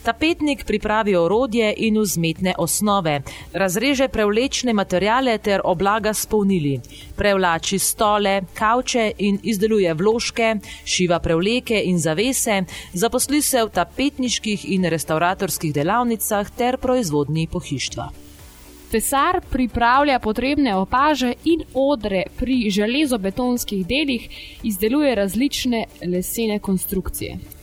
Tapetnik 0.06 0.64
pripravi 0.64 1.16
orodje 1.16 1.72
in 1.76 1.96
vzmetne 1.98 2.52
osnove, 2.58 3.22
razreže 3.52 4.06
prevlečne 4.08 4.72
materijale 4.72 5.38
ter 5.38 5.60
oblaga 5.64 6.12
spolnili, 6.14 6.76
prevlači 7.16 7.78
stole, 7.78 8.42
kavče 8.54 9.12
in 9.18 9.40
izdeluje 9.42 9.94
vložke, 9.94 10.52
šiva 10.84 11.18
prevleke 11.18 11.80
in 11.84 11.98
zavese, 11.98 12.60
zaposli 12.92 13.42
se 13.42 13.64
v 13.64 13.72
tapetniških 13.80 14.68
in 14.76 14.86
restauratorskih 14.94 15.74
delavnicah 15.74 16.54
ter 16.54 16.78
proizvodni 16.78 17.48
pohištva. 17.50 18.06
Tesar 18.90 19.40
pripravlja 19.50 20.20
potrebne 20.22 20.76
opaže 20.76 21.34
in 21.44 21.66
odre 21.74 22.22
pri 22.38 22.70
železobetonskih 22.70 23.82
delih, 23.86 24.30
izdeluje 24.62 25.14
različne 25.14 25.84
lesene 26.06 26.58
konstrukcije. 26.58 27.55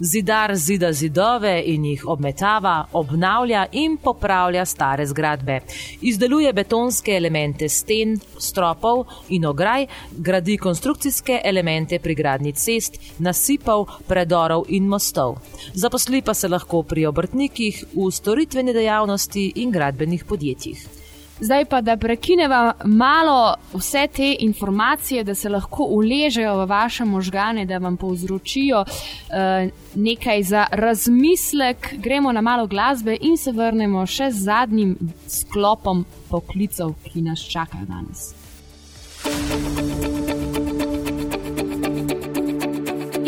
Zidar 0.00 0.54
zida 0.56 0.92
zidove 0.92 1.62
in 1.66 1.84
jih 1.84 2.06
obmetava, 2.08 2.86
obnavlja 2.92 3.66
in 3.72 3.98
popravlja 4.00 4.64
stare 4.64 5.04
zgradbe. 5.06 5.58
Izdeluje 6.00 6.52
betonske 6.56 7.12
elemente 7.16 7.68
sten, 7.68 8.14
stropov 8.38 9.04
in 9.28 9.44
ograj, 9.44 9.84
gradi 10.16 10.56
konstrukcijske 10.56 11.40
elemente 11.44 11.98
pri 12.00 12.14
gradni 12.14 12.52
cest, 12.52 12.96
nasipov, 13.18 13.84
predorov 14.08 14.64
in 14.68 14.88
mostov. 14.88 15.36
Zaposli 15.74 16.22
pa 16.22 16.34
se 16.34 16.48
lahko 16.48 16.82
pri 16.82 17.04
obrtnikih 17.06 17.84
v 17.92 18.08
storitveni 18.10 18.72
dejavnosti 18.72 19.52
in 19.56 19.70
gradbenih 19.70 20.24
podjetjih. 20.24 20.99
Zdaj 21.40 21.64
pa, 21.64 21.80
da 21.80 21.96
prekineva 21.96 22.72
malo 22.84 23.54
vse 23.74 24.06
te 24.16 24.36
informacije, 24.40 25.24
da 25.24 25.34
se 25.34 25.48
lahko 25.48 25.84
uležejo 25.84 26.56
v 26.56 26.66
vaše 26.66 27.04
možgane, 27.04 27.66
da 27.66 27.78
vam 27.78 27.96
povzročijo 27.96 28.80
uh, 28.80 29.70
nekaj 29.94 30.42
za 30.42 30.66
razmislek, 30.72 31.94
gremo 31.98 32.32
na 32.32 32.40
malo 32.40 32.66
glasbe 32.66 33.16
in 33.20 33.36
se 33.36 33.52
vrnemo 33.52 34.06
še 34.06 34.30
z 34.30 34.44
zadnjim 34.44 34.96
sklopom 35.28 36.04
poklicov, 36.28 36.94
ki 37.04 37.22
nas 37.22 37.40
čakajo 37.40 37.86
danes. 37.88 38.34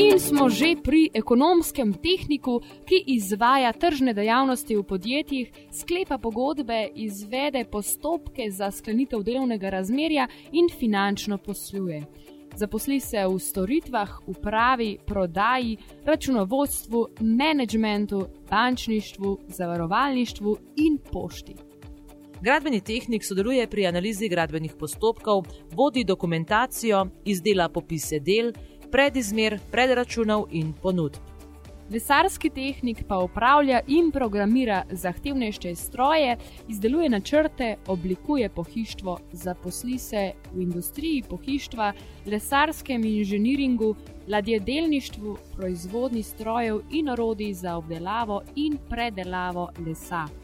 In 0.02 0.18
smo 0.18 0.50
že 0.50 0.74
pri 0.82 1.10
ekonomskem 1.14 1.94
tehniku, 1.94 2.58
ki 2.88 2.98
izvaja 3.14 3.70
tržne 3.72 4.10
dejavnosti 4.14 4.74
v 4.74 4.82
podjetjih, 4.82 5.52
sklepa 5.70 6.18
pogodbe, 6.18 6.90
izvede 6.94 7.62
postopke 7.70 8.50
za 8.50 8.70
sklenitev 8.70 9.22
delovnega 9.22 9.70
razmerja 9.70 10.26
in 10.52 10.66
finančno 10.68 11.38
posluje. 11.38 12.02
Zaposli 12.56 13.00
se 13.00 13.22
v 13.26 13.38
storitvah, 13.38 14.18
upravi, 14.26 14.98
prodaji, 15.06 15.76
računovodstvu, 16.04 17.06
menedžmentu, 17.20 18.26
bančništvu, 18.50 19.38
zavarovalništvu 19.48 20.56
in 20.76 20.98
pošti. 21.12 21.54
Gradbeni 22.42 22.80
tehnik 22.80 23.24
sodeluje 23.24 23.66
pri 23.70 23.86
analizi 23.86 24.28
gradbenih 24.28 24.74
postopkov, 24.74 25.44
vodi 25.70 26.02
dokumentacijo, 26.04 27.06
izdela 27.24 27.68
popise 27.68 28.18
del, 28.18 28.50
predizmer, 28.92 29.58
predračunov 29.70 30.46
in 30.50 30.72
ponud. 30.82 31.16
Lesarski 31.92 32.50
tehnik 32.50 33.02
pa 33.08 33.18
upravlja 33.18 33.80
in 33.86 34.10
programira 34.12 34.82
zahtevnejše 34.90 35.74
stroje, 35.74 36.36
izdeluje 36.68 37.08
načrte, 37.08 37.76
oblikuje 37.86 38.48
pohištvo, 38.48 39.18
zaposli 39.32 39.98
se 39.98 40.32
v 40.52 40.60
industriji 40.62 41.22
pohištva, 41.28 41.92
lesarskem 42.26 43.04
inženiringu, 43.04 43.94
ladjedelništvu, 44.28 45.36
proizvodni 45.56 46.22
strojev 46.22 46.80
in 46.90 47.08
orodij 47.08 47.52
za 47.52 47.76
obdelavo 47.76 48.42
in 48.56 48.78
predelavo 48.88 49.68
lesa 49.86 50.41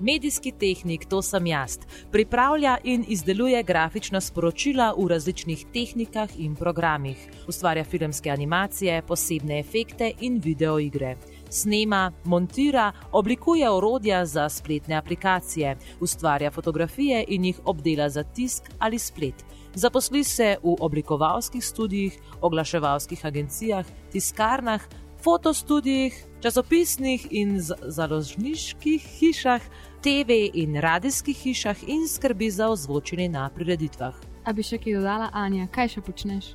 medijski 0.00 0.52
tehnik, 0.52 1.04
to 1.08 1.22
sem 1.22 1.46
jaz, 1.46 1.78
pripravlja 2.12 2.76
in 2.84 3.04
izdeluje 3.08 3.62
grafična 3.62 4.20
sporočila 4.20 4.94
v 4.98 5.08
različnih 5.08 5.66
tehnikah 5.72 6.30
in 6.38 6.56
programih, 6.56 7.28
ustvarja 7.48 7.84
filmske 7.84 8.30
animacije, 8.30 9.02
posebne 9.02 9.58
efekte 9.60 10.12
in 10.20 10.40
videoigre. 10.44 11.16
Snema, 11.50 12.12
montira, 12.24 12.92
oblikuje 13.12 13.70
orodja 13.70 14.26
za 14.26 14.48
spletne 14.48 14.94
aplikacije, 14.94 15.76
ustvarja 16.00 16.50
fotografije 16.50 17.24
in 17.28 17.44
jih 17.44 17.60
obdela 17.64 18.08
za 18.08 18.22
tisk 18.22 18.70
ali 18.78 18.98
splet. 18.98 19.44
Zaposli 19.74 20.24
se 20.24 20.56
v 20.62 20.76
oblikovalskih 20.80 21.64
studijih, 21.64 22.18
oglaševalskih 22.40 23.26
agencijah, 23.26 23.86
tiskarnah, 24.12 24.82
fotostudijih, 25.22 26.26
časopisnih 26.40 27.26
in 27.30 27.58
založniških 27.86 29.06
hišah, 29.18 29.62
TV 30.02 30.50
in 30.54 30.76
radijskih 30.80 31.36
hišah 31.36 31.76
in 31.86 32.08
skrbi 32.08 32.50
za 32.50 32.68
ozvočenje 32.68 33.28
na 33.28 33.50
prireditvah. 33.54 34.14
A 34.44 34.52
bi 34.52 34.64
še 34.64 34.78
kaj 34.80 34.96
dodala, 34.96 35.28
Anja, 35.36 35.66
kaj 35.72 35.92
še 35.96 36.02
počneš? 36.04 36.54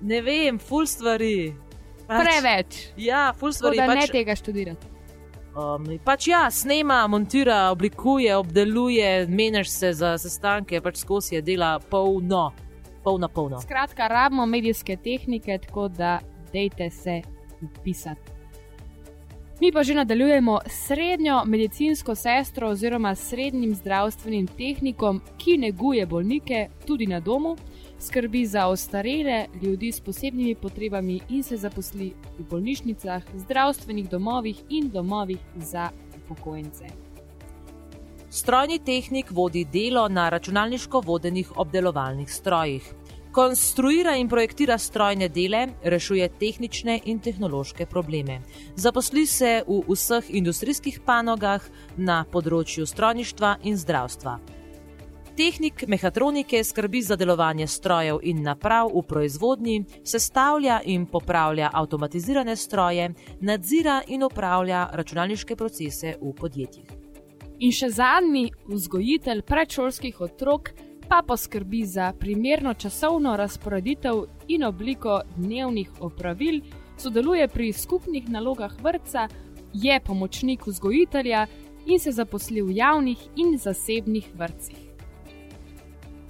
Ne 0.00 0.22
vem, 0.24 0.58
ful 0.58 0.88
stvari. 0.88 1.52
Pač, 2.08 2.24
Preveč. 2.24 2.80
Ja, 2.96 3.30
ful 3.36 3.52
stvari. 3.52 3.78
Da 3.78 3.86
pač, 3.92 4.00
ne 4.00 4.08
tega 4.16 4.36
študirati. 4.38 4.88
Um, 5.52 5.84
pač 6.00 6.30
ja, 6.30 6.46
snema, 6.50 7.02
montira, 7.12 7.66
oblikuje, 7.74 8.32
obdeluje, 8.40 9.26
menjaš 9.28 9.68
se 9.68 9.92
za 10.00 10.16
sestanke, 10.18 10.80
pač 10.80 11.02
skozi 11.04 11.36
je 11.36 11.42
dela 11.52 11.74
polno, 11.92 12.46
polno, 13.04 13.28
polno. 13.28 13.60
Skratka, 13.60 14.08
rabimo 14.08 14.48
medijske 14.48 14.96
tehnike, 14.96 15.60
tako 15.68 15.90
da 15.92 16.18
dejte 16.52 16.88
se 16.90 17.20
pisati. 17.84 18.31
Mi 19.62 19.72
pa 19.72 19.82
že 19.82 19.94
nadaljujemo 19.94 20.58
srednjo 20.66 21.44
medicinsko 21.46 22.14
sestro 22.14 22.68
oziroma 22.68 23.14
srednjim 23.14 23.74
zdravstvenim 23.74 24.46
tehnikom, 24.46 25.20
ki 25.38 25.56
neguje 25.56 26.06
bolnike 26.06 26.68
tudi 26.86 27.06
na 27.06 27.20
domu, 27.20 27.56
skrbi 28.00 28.46
za 28.46 28.66
ostarele 28.66 29.46
ljudi 29.62 29.92
s 29.92 30.00
posebnimi 30.00 30.54
potrebami 30.54 31.20
in 31.28 31.42
se 31.42 31.56
zaposli 31.56 32.12
v 32.38 32.46
bolnišnicah, 32.50 33.22
zdravstvenih 33.34 34.10
domovih 34.10 34.62
in 34.68 34.90
domovih 34.90 35.38
za 35.56 35.90
upokojence. 36.16 36.84
Strojni 38.30 38.78
tehnik 38.78 39.30
vodi 39.30 39.64
delo 39.64 40.08
na 40.08 40.28
računalniško 40.28 41.00
vodenih 41.06 41.52
obdelovalnih 41.56 42.32
strojih. 42.32 42.94
Konstruira 43.32 44.16
in 44.16 44.28
projektira 44.28 44.78
strojne 44.78 45.28
dele, 45.28 45.68
rešuje 45.82 46.28
tehnične 46.28 46.98
in 47.04 47.18
tehnološke 47.18 47.86
probleme. 47.86 48.42
Zaposli 48.76 49.26
se 49.26 49.62
v 49.66 49.78
vseh 49.88 50.28
industrijskih 50.36 50.98
panogah 51.00 51.64
na 51.96 52.26
področju 52.28 52.84
strojništva 52.86 53.54
in 53.64 53.80
zdravstva. 53.80 54.36
Tehnik 55.36 55.86
mehatronike 55.88 56.60
skrbi 56.60 57.00
za 57.02 57.16
delovanje 57.16 57.66
strojev 57.72 58.20
in 58.22 58.44
naprav 58.44 58.92
v 58.92 59.00
proizvodnji, 59.08 59.80
sestavlja 60.04 60.82
in 60.84 61.08
popravlja 61.08 61.70
avtomatizirane 61.72 62.56
stroje, 62.56 63.14
nadzira 63.40 64.02
in 64.08 64.28
upravlja 64.28 64.90
računalniške 64.92 65.56
procese 65.56 66.18
v 66.20 66.36
podjetjih. 66.36 66.96
In 67.64 67.72
še 67.72 67.94
zadnji 67.96 68.50
vzgojitelj 68.68 69.46
predšolskih 69.48 70.20
otrok 70.20 70.74
pa 71.12 71.22
poskrbi 71.26 71.86
za 71.86 72.12
primerno 72.20 72.74
časovno 72.74 73.36
razporeditev 73.36 74.14
in 74.48 74.64
obliko 74.64 75.20
dnevnih 75.36 75.90
opravil, 76.00 76.60
sodeluje 76.96 77.48
pri 77.48 77.72
skupnih 77.72 78.28
nalogah 78.28 78.72
vrca, 78.82 79.28
je 79.72 80.00
pomočnik 80.00 80.66
vzgojitelja 80.66 81.46
in 81.86 82.00
se 82.00 82.12
zaposli 82.12 82.62
v 82.62 82.76
javnih 82.76 83.18
in 83.36 83.58
zasebnih 83.58 84.30
vrcih. 84.34 84.76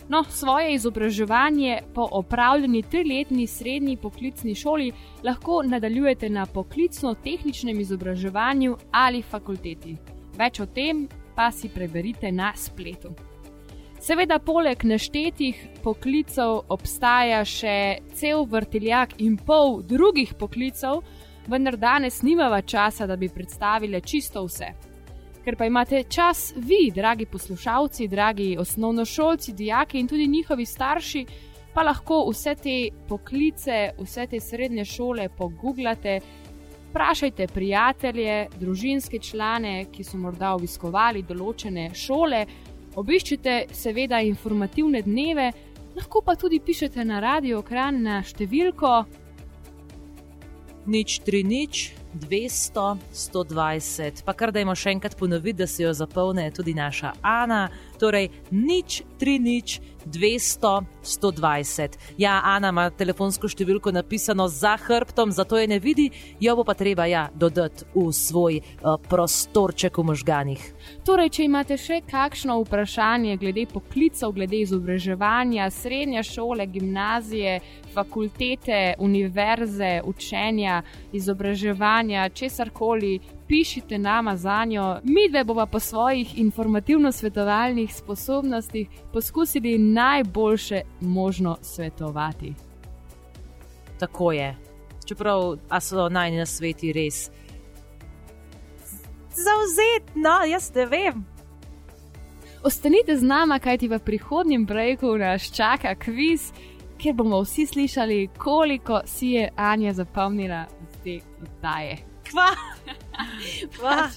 No, 0.08 0.24
svoje 0.24 0.74
izobraževanje 0.74 1.78
po 1.94 2.08
opravljeni 2.10 2.82
triletni 2.82 3.46
srednji 3.46 3.96
poklicni 3.96 4.54
šoli 4.54 4.92
lahko 5.22 5.62
nadaljujete 5.62 6.30
na 6.30 6.46
poklicno-tehničnem 6.46 7.80
izobraževanju 7.80 8.76
ali 8.90 9.22
fakulteti. 9.22 9.96
Več 10.38 10.60
o 10.60 10.66
tem 10.66 11.08
pa 11.36 11.50
si 11.50 11.68
preberite 11.68 12.32
na 12.32 12.52
spletu. 12.56 13.31
Seveda, 14.02 14.40
poleg 14.42 14.80
neštetih 14.82 15.58
poklicev 15.84 16.64
obstaja 16.74 17.44
še 17.46 17.74
cel 18.18 18.48
vrtiljak 18.50 19.12
in 19.22 19.36
pol 19.38 19.76
drugih 19.86 20.32
poklicev, 20.40 21.04
vendar 21.46 21.76
danes 21.78 22.18
nimava 22.26 22.58
časa, 22.66 23.06
da 23.06 23.14
bi 23.14 23.28
predstavili 23.30 24.00
čisto 24.02 24.42
vse. 24.48 24.72
Ker 25.44 25.54
pa 25.58 25.68
imate 25.70 26.02
čas 26.10 26.48
vi, 26.56 26.88
dragi 26.90 27.28
poslušalci, 27.30 28.08
dragi 28.10 28.48
osnovnošolci, 28.58 29.54
dijaki 29.54 30.02
in 30.02 30.10
tudi 30.10 30.26
njihovi 30.26 30.66
starši, 30.66 31.24
pa 31.70 31.86
lahko 31.86 32.24
vse 32.32 32.56
te 32.58 32.76
poklice, 33.06 33.92
vse 34.02 34.26
te 34.26 34.42
srednje 34.42 34.84
šole 34.96 35.28
pogooglate. 35.38 36.18
Vprašajte 36.90 37.46
prijatelje, 37.54 38.34
družinske 38.58 39.22
člane, 39.22 39.86
ki 39.94 40.02
so 40.04 40.18
morda 40.18 40.56
obiskovali 40.58 41.22
določene 41.22 41.92
šole, 41.94 42.42
Obiščite 42.96 43.66
seveda 43.72 44.20
informativne 44.20 45.00
dneve, 45.02 45.48
lahko 45.96 46.20
pa 46.20 46.34
tudi 46.36 46.60
pišete 46.60 47.04
na 47.08 47.20
radio 47.24 47.62
ekran 47.64 48.02
na 48.04 48.20
številko 48.20 48.92
nič 50.86 51.20
3 51.24 51.40
nič 51.46 51.82
200 52.28 52.84
120. 53.14 54.24
Pa 54.26 54.34
kar 54.36 54.52
dajmo 54.52 54.74
še 54.76 54.92
enkrat 54.92 55.16
ponoviti, 55.16 55.62
da 55.62 55.66
se 55.66 55.86
jo 55.86 55.92
zapolne 55.96 56.50
tudi 56.52 56.74
naša 56.74 57.14
Ana, 57.22 57.70
torej 58.02 58.28
nič 58.50 59.02
3 59.20 59.38
nič 59.40 59.78
200 60.06 60.82
120. 61.02 61.98
Ja, 62.18 62.40
Ana 62.44 62.70
ima 62.72 62.86
telefonsko 62.90 63.48
številko 63.50 63.92
napisano 63.94 64.46
za 64.48 64.76
hrbtom, 64.80 65.32
zato 65.34 65.58
je 65.58 65.68
ne 65.68 65.78
vidi, 65.82 66.08
jo 66.40 66.54
bo 66.56 66.64
pa 66.64 66.74
treba 66.78 67.06
ja, 67.10 67.26
dodati 67.34 67.86
v 67.94 68.08
svoj 68.14 68.60
uh, 68.62 68.96
prostorček 69.08 69.98
v 69.98 70.06
možganih. 70.12 70.62
Torej, 71.06 71.32
če 71.36 71.46
imate 71.46 71.78
še 71.80 72.00
kakšno 72.06 72.60
vprašanje 72.62 73.36
glede 73.42 73.66
poklicov, 73.72 74.34
glede 74.38 74.62
izobraževanja, 74.62 75.70
srednje 75.74 76.22
šole, 76.26 76.66
gimnazije, 76.66 77.58
fakultete, 77.92 78.94
univerze, 79.02 80.00
učenja, 80.06 80.82
izobraževanja, 81.12 82.28
česar 82.34 82.70
koli, 82.70 83.18
pišite 83.52 83.98
nama 83.98 84.36
za 84.36 84.64
njo. 84.64 85.00
Mi 85.04 85.28
dve 85.28 85.44
bomo 85.44 85.66
po 85.66 85.80
svojih 85.80 86.38
informativno-svetovalnih 86.38 87.94
sposobnostih 87.94 88.88
poskusili 89.12 89.78
najboljše 89.92 90.82
možno 91.00 91.56
svetovati. 91.62 92.54
Tako 93.98 94.32
je. 94.32 94.56
Čeprav 95.04 95.56
so 95.80 96.08
najni 96.08 96.38
na 96.38 96.46
sveti 96.46 96.92
res. 96.92 97.30
Zauzet, 99.32 100.14
no, 100.14 100.44
jaz 100.48 100.74
ne 100.74 100.86
vem. 100.86 101.24
Ostanite 102.62 103.16
z 103.16 103.22
nama, 103.22 103.58
kajti 103.58 103.88
v 103.88 103.98
prihodnjem 103.98 104.66
breku 104.66 105.16
nas 105.18 105.50
čaka 105.50 105.94
kviz, 105.94 106.52
kjer 106.98 107.14
bomo 107.14 107.40
vsi 107.42 107.66
slišali, 107.66 108.28
koliko 108.38 109.00
si 109.06 109.26
je 109.26 109.50
Anja 109.56 109.92
zapomnila 109.92 110.64
z 110.92 110.96
te 111.04 111.20
oddaje. 111.42 111.96
Kva? 112.30 112.50
Kva? 113.76 114.08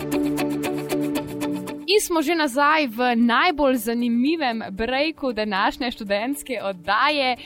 In 1.96 2.00
smo 2.00 2.20
že 2.20 2.34
nazaj 2.36 2.92
v 2.92 3.16
najbolj 3.16 3.76
zanimivem 3.76 4.62
breku 4.70 5.32
današnje 5.32 5.90
študentske 5.90 6.60
oddaje. 6.62 7.36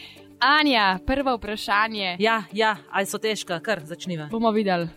Anja, 0.41 0.99
prvo 1.07 1.37
vprašanje. 1.37 2.17
Ja, 2.19 2.43
ja, 2.53 2.77
ali 2.91 3.07
so 3.07 3.19
težka, 3.19 3.61
kar 3.61 3.79
začniva. 3.85 4.27
Bomo 4.31 4.51
videli. 4.51 4.89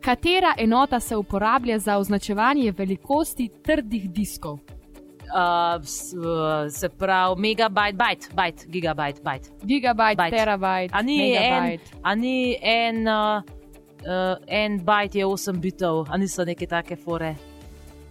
Katera 0.00 0.54
enota 0.58 1.00
se 1.00 1.16
uporablja 1.16 1.78
za 1.78 1.98
označevanje 1.98 2.72
velikosti 2.72 3.48
trdih 3.64 4.10
diskov? 4.10 4.52
Uh, 4.54 5.82
se 6.70 6.88
pravi, 6.88 7.40
megabajt, 7.40 7.96
bajt, 7.96 8.28
bajt, 8.34 8.66
gigabajt, 8.68 9.22
bajt. 9.24 9.50
Gigabajt, 9.64 10.16
bajt. 10.16 10.34
terabajt. 10.34 10.90
A 10.94 11.02
ni 11.02 11.18
megabajt. 11.18 11.80
en, 11.80 11.98
a 12.02 12.14
ni 12.14 12.56
en, 12.62 13.08
uh, 13.08 13.42
uh, 14.06 14.36
en 14.46 14.78
bajt 14.84 15.14
je 15.14 15.26
8 15.26 15.58
bitov, 15.58 16.06
a 16.10 16.16
niso 16.16 16.44
neke 16.44 16.66
take 16.66 16.96
fore. 16.96 17.34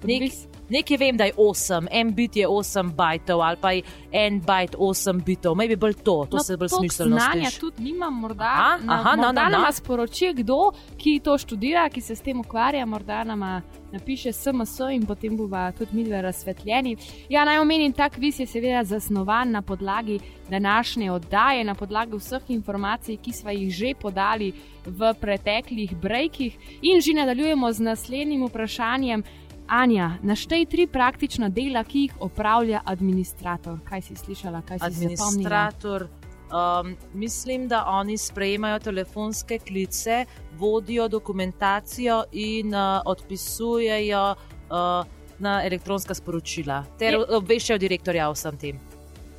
Nek, 0.04 0.24
Nekaj 0.74 0.98
vem, 0.98 1.18
da 1.18 1.28
je 1.30 1.34
8, 1.38 1.88
en 1.92 2.14
bit 2.16 2.36
je 2.36 2.48
8 2.48 2.94
bajtov 2.98 3.42
ali 3.42 3.58
pa 3.62 3.72
je 3.72 3.84
en 4.12 4.40
bajt 4.42 4.76
8 4.76 5.24
bitov, 5.26 5.56
maybe 5.56 5.78
bolj 5.78 5.94
to, 5.94 6.26
to 6.32 6.38
no, 6.38 6.44
se 6.44 6.58
bolj 6.58 6.70
smiselno 6.78 7.18
zdi. 7.18 7.40
Znanja 7.40 7.52
tudi 7.60 7.84
nimam, 7.84 8.20
morda. 8.20 8.50
Aha, 8.56 8.78
na, 8.84 9.00
aha, 9.00 9.16
morda 9.16 9.22
no, 9.22 9.32
no, 9.34 9.50
nama 9.58 9.70
no. 9.70 9.78
sporoči 9.78 10.34
kdo, 10.34 10.72
ki 10.98 11.20
to 11.24 11.38
študira, 11.38 11.90
ki 11.94 12.02
se 12.02 12.16
s 12.16 12.26
tem 12.26 12.40
ukvarja, 12.40 12.86
morda 12.86 13.24
nama 13.24 13.62
napiše 13.94 14.34
SMS 14.34 14.80
in 14.92 15.06
potem 15.06 15.38
bova 15.38 15.72
tudi 15.72 15.96
mi 15.96 16.04
dve 16.04 16.22
razsvetljeni. 16.22 16.96
Ja, 17.30 17.46
naj 17.46 17.60
omenim, 17.62 17.94
ta 17.94 18.10
kviz 18.10 18.40
je 18.40 18.48
seveda 18.50 18.84
zasnovan 18.84 19.52
na 19.52 19.62
podlagi 19.62 20.20
današnje 20.50 21.12
oddaje, 21.12 21.64
na 21.64 21.76
podlagi 21.76 22.18
vseh 22.18 22.50
informacij, 22.50 23.18
ki 23.18 23.34
smo 23.34 23.52
jih 23.52 23.74
že 23.74 23.94
podali 24.02 24.54
v 24.86 25.14
preteklih 25.22 25.96
brejkih 25.96 26.58
in 26.82 27.02
že 27.02 27.14
nadaljujemo 27.14 27.72
z 27.72 27.80
naslednjim 27.80 28.48
vprašanjem. 28.48 29.24
Anja, 29.68 30.12
naštej 30.22 30.66
tri 30.66 30.88
praktična 30.88 31.50
dela, 31.50 31.84
ki 31.84 32.08
jih 32.08 32.14
opravlja 32.20 32.82
administrator. 32.86 33.80
Kaj 33.88 34.02
si 34.02 34.16
slišala, 34.16 34.62
kaj 34.62 34.80
si 34.80 34.86
administrator? 34.86 36.08
Um, 36.54 36.96
mislim, 37.14 37.68
da 37.68 37.86
oni 37.88 38.18
sprejemajo 38.18 38.80
telefonske 38.80 39.60
klice, 39.60 40.26
vodijo 40.58 41.08
dokumentacijo 41.08 42.24
in 42.32 42.76
uh, 42.76 43.02
odpisujejo 43.06 44.36
uh, 44.36 45.06
na 45.40 45.62
elektronska 45.66 46.14
sporočila, 46.14 46.84
ter 47.00 47.18
obveščajo 47.18 47.80
direktorja 47.80 48.30
o 48.30 48.36
vsem 48.38 48.58
tem. 48.58 48.80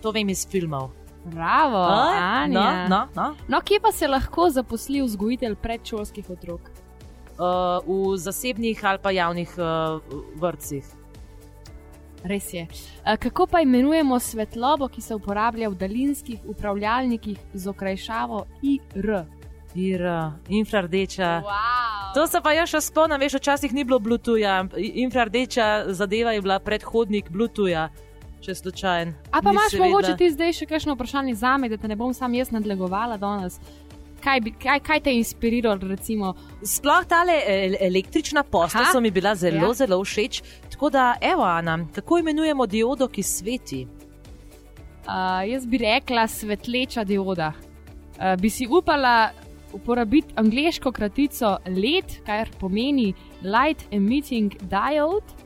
To 0.02 0.10
vem 0.10 0.28
iz 0.28 0.46
filmov. 0.50 0.90
Bravo, 1.24 1.76
A? 1.76 2.42
Anja. 2.42 2.88
No, 2.88 2.88
no, 2.88 3.08
no. 3.14 3.34
no, 3.48 3.60
kje 3.60 3.80
pa 3.80 3.92
se 3.92 4.08
lahko 4.08 4.50
zaposli 4.50 5.00
vzgojitelj 5.02 5.54
predšolskih 5.54 6.30
otrok? 6.30 6.68
Uh, 7.34 7.82
v 7.82 8.16
zasebnih 8.16 8.78
ali 8.84 8.98
pa 9.02 9.10
javnih 9.10 9.50
uh, 9.58 9.98
vrtcih. 10.38 10.84
Res 12.24 12.52
je. 12.54 12.66
Eh, 13.04 13.16
Kako 13.16 13.46
pa 13.46 13.60
imenujemo 13.60 14.20
svetlobo, 14.20 14.88
ki 14.88 15.00
se 15.00 15.14
uporablja 15.14 15.68
v 15.68 15.74
daljinskih 15.74 16.46
upravljalnikih 16.46 17.38
z 17.54 17.68
okrajšavo 17.68 18.46
IR? 18.62 19.24
Ir, 19.74 20.00
infrardeča. 20.48 21.42
Wow. 21.44 22.14
To 22.14 22.26
se 22.26 22.40
pa 22.40 22.52
jaz 22.54 22.70
še 22.70 22.80
spomnim, 22.80 23.18
veš, 23.20 23.40
včasih 23.40 23.72
ni 23.74 23.84
bilo 23.84 23.98
Bluetootha, 23.98 24.70
infrardeča 24.78 25.90
zadeva 25.92 26.32
je 26.32 26.40
bila 26.46 26.60
predhodnik 26.62 27.26
Bluetootha, 27.28 27.88
če 28.40 28.54
slučajen. 28.54 29.14
A 29.32 29.42
pa 29.42 29.50
imaš 29.50 29.74
mogoče 29.80 30.14
ti 30.16 30.30
zdaj 30.30 30.54
še 30.60 30.68
kakšno 30.70 30.94
vprašanje 30.94 31.34
za 31.42 31.56
me, 31.58 31.68
da 31.68 31.76
te 31.76 31.90
ne 31.90 31.96
bom 31.98 32.14
sam 32.14 32.36
jaz 32.38 32.54
nadlegovala 32.54 33.18
danes? 33.18 33.58
Kaj, 34.24 34.40
bi, 34.40 34.52
kaj, 34.56 34.80
kaj 34.80 35.00
te 35.04 35.12
je 35.12 35.20
inspiriralo, 35.20 35.88
recimo? 35.88 36.34
Sploh 36.64 37.04
ta 37.08 37.24
električna 37.80 38.42
posta 38.42 38.86
so 38.92 39.00
mi 39.00 39.10
bila 39.10 39.34
zelo, 39.34 39.68
ja. 39.68 39.74
zelo 39.74 39.98
všeč. 40.04 40.42
Tako 40.72 40.90
da, 40.90 41.14
evo, 41.20 41.42
Ana, 41.42 41.78
kako 41.94 42.18
imenujemo 42.18 42.66
diodo, 42.66 43.08
ki 43.08 43.22
sveti? 43.22 43.86
Uh, 45.04 45.44
jaz 45.48 45.66
bi 45.66 45.78
rekla 45.78 46.28
svetleča 46.28 47.04
dioda. 47.04 47.52
Uh, 47.52 48.40
bi 48.40 48.50
si 48.50 48.66
upala 48.66 49.30
uporabiti 49.74 50.32
angliško 50.36 50.92
kratico 50.92 51.58
LED, 51.66 52.18
kar 52.26 52.48
pomeni 52.60 53.12
Light 53.42 53.84
Emitting 53.90 54.56
Diode. 54.60 55.44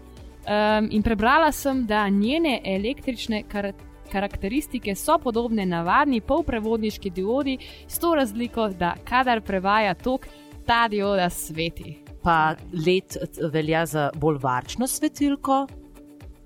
Um, 0.49 0.89
in 0.91 1.03
prebrala 1.03 1.53
sem, 1.53 1.87
da 1.87 2.09
njene 2.09 2.61
električne 2.65 3.43
kar 3.49 3.73
karakteristike 4.13 4.95
so 4.95 5.19
podobne 5.23 5.67
navadni 5.67 6.21
polprevodniški 6.21 7.11
diodi, 7.11 7.59
s 7.89 7.99
to 7.99 8.15
razliko, 8.15 8.69
da 8.69 8.95
kadar 9.09 9.41
prevaja 9.41 9.95
tok, 9.95 10.27
ta 10.67 10.87
dioda 10.89 11.31
sveti. 11.31 11.99
Pa 12.23 12.55
let 12.87 13.17
velja 13.53 13.87
za 13.87 14.11
bolj 14.15 14.39
varčno 14.43 14.87
svetilko. 14.87 15.67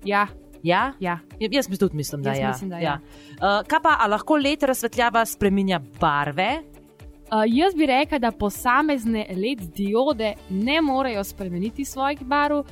Ja, 0.05 0.27
Ja? 0.63 0.93
ja. 0.99 1.19
Ja, 1.39 1.49
Jaz 1.51 1.69
mi 1.69 1.77
tudi 1.77 1.95
mislim, 1.95 2.23
da 2.23 2.29
Jaz 2.29 2.39
ja. 2.39 2.47
mislim, 2.47 2.69
da 2.69 2.77
ja. 2.77 2.99
Uh, 3.31 3.67
kaj 3.67 3.79
pa, 3.83 4.07
lahko 4.07 4.37
let 4.37 4.63
razsvetljava 4.63 5.25
spreminja 5.25 5.81
barve? 5.99 6.63
Uh, 6.63 7.43
jaz 7.47 7.75
bi 7.75 7.85
rekla, 7.85 8.19
da 8.19 8.31
posamezne 8.31 9.25
LED 9.29 9.59
diode 9.75 10.33
ne 10.49 10.81
morejo 10.81 11.23
spremeniti 11.23 11.85
svojih 11.85 12.23
barv, 12.23 12.59
uh, 12.59 12.65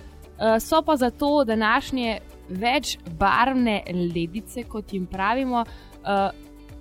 so 0.60 0.82
pa 0.82 0.95
zato 0.95 1.43
današnje 1.43 2.19
večbarvne 2.51 3.83
ledice, 4.15 4.63
kot 4.63 4.93
jim 4.93 5.05
pravimo, 5.05 5.63
uh, 5.65 6.29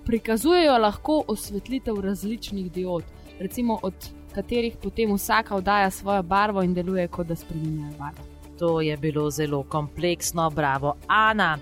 prikazujejo 0.05 0.77
lahko 0.77 1.23
osvetlitev 1.27 1.99
različnih 2.01 2.71
diod, 2.71 3.03
recimo 3.39 3.79
od 3.83 3.93
katerih 4.35 4.75
potem 4.83 5.13
vsaka 5.13 5.55
oddaja 5.55 5.89
svojo 5.89 6.23
barvo 6.23 6.63
in 6.63 6.73
deluje, 6.73 7.07
kot 7.07 7.27
da 7.27 7.35
spremenjajo 7.35 7.93
barvo. 7.99 8.27
To 8.59 8.81
je 8.81 8.97
bilo 8.97 9.29
zelo 9.29 9.63
kompleksno, 9.63 10.49
bravo, 10.49 10.95
Ana. 11.07 11.57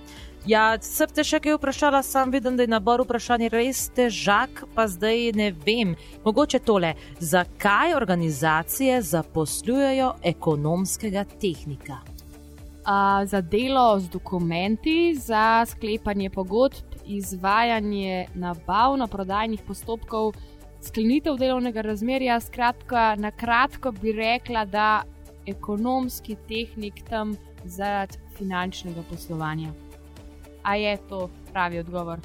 Ja, 0.48 0.78
sem 0.82 1.10
te 1.12 1.24
še 1.28 1.42
kaj 1.44 1.58
vprašala, 1.58 2.00
sam 2.04 2.32
vidim, 2.32 2.56
da 2.56 2.64
je 2.64 2.72
nabor 2.72 3.04
vprašanj 3.04 3.50
res 3.52 3.82
težak, 3.96 4.64
pa 4.76 4.88
zdaj 4.88 5.34
ne 5.36 5.50
vem. 5.66 5.98
Mogoče 6.24 6.62
tole, 6.64 6.94
zakaj 7.20 7.94
organizacije 7.98 9.02
zaposlujejo 9.04 10.14
ekonomskega 10.32 11.26
tehnika? 11.42 12.00
Uh, 12.90 13.28
za 13.30 13.42
delo 13.42 14.00
z 14.00 14.10
dokumenti, 14.10 15.16
za 15.16 15.66
sklepanje 15.66 16.30
pogodb, 16.30 16.90
izvajanje 17.06 18.26
nabavno-prodajnih 18.34 19.62
postopkov, 19.68 20.34
sklenitev 20.82 21.38
delovnega 21.38 21.82
razmerja. 21.82 22.40
Skratka, 22.40 23.16
na 23.16 23.32
kratko 23.32 23.92
bi 23.92 24.12
rekla, 24.12 24.66
da 24.66 25.04
ekonomski 25.46 26.36
tehnik 26.48 27.04
tam 27.10 27.36
zaradi 27.66 28.18
finančnega 28.38 29.04
poslovanja. 29.10 29.70
A 30.64 30.76
je 30.76 30.98
to 31.10 31.30
pravi 31.54 31.80
odgovor? 31.80 32.20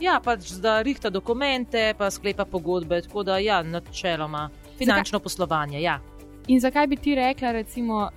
Ja, 0.00 0.20
pač 0.24 0.50
da 0.50 0.82
rihta 0.82 1.10
dokumente, 1.10 1.94
pa 1.98 2.10
sklepa 2.10 2.44
pogodbe, 2.44 3.02
tako 3.02 3.22
da 3.22 3.38
ja, 3.38 3.62
načeloma 3.62 4.50
finančno 4.78 5.20
poslovanje. 5.20 5.82
Ja. 5.82 6.00
In 6.46 6.60
zakaj 6.60 6.86
bi 6.86 6.96
ti 6.96 7.14
rekla, 7.14 7.52
recimo, 7.52 8.10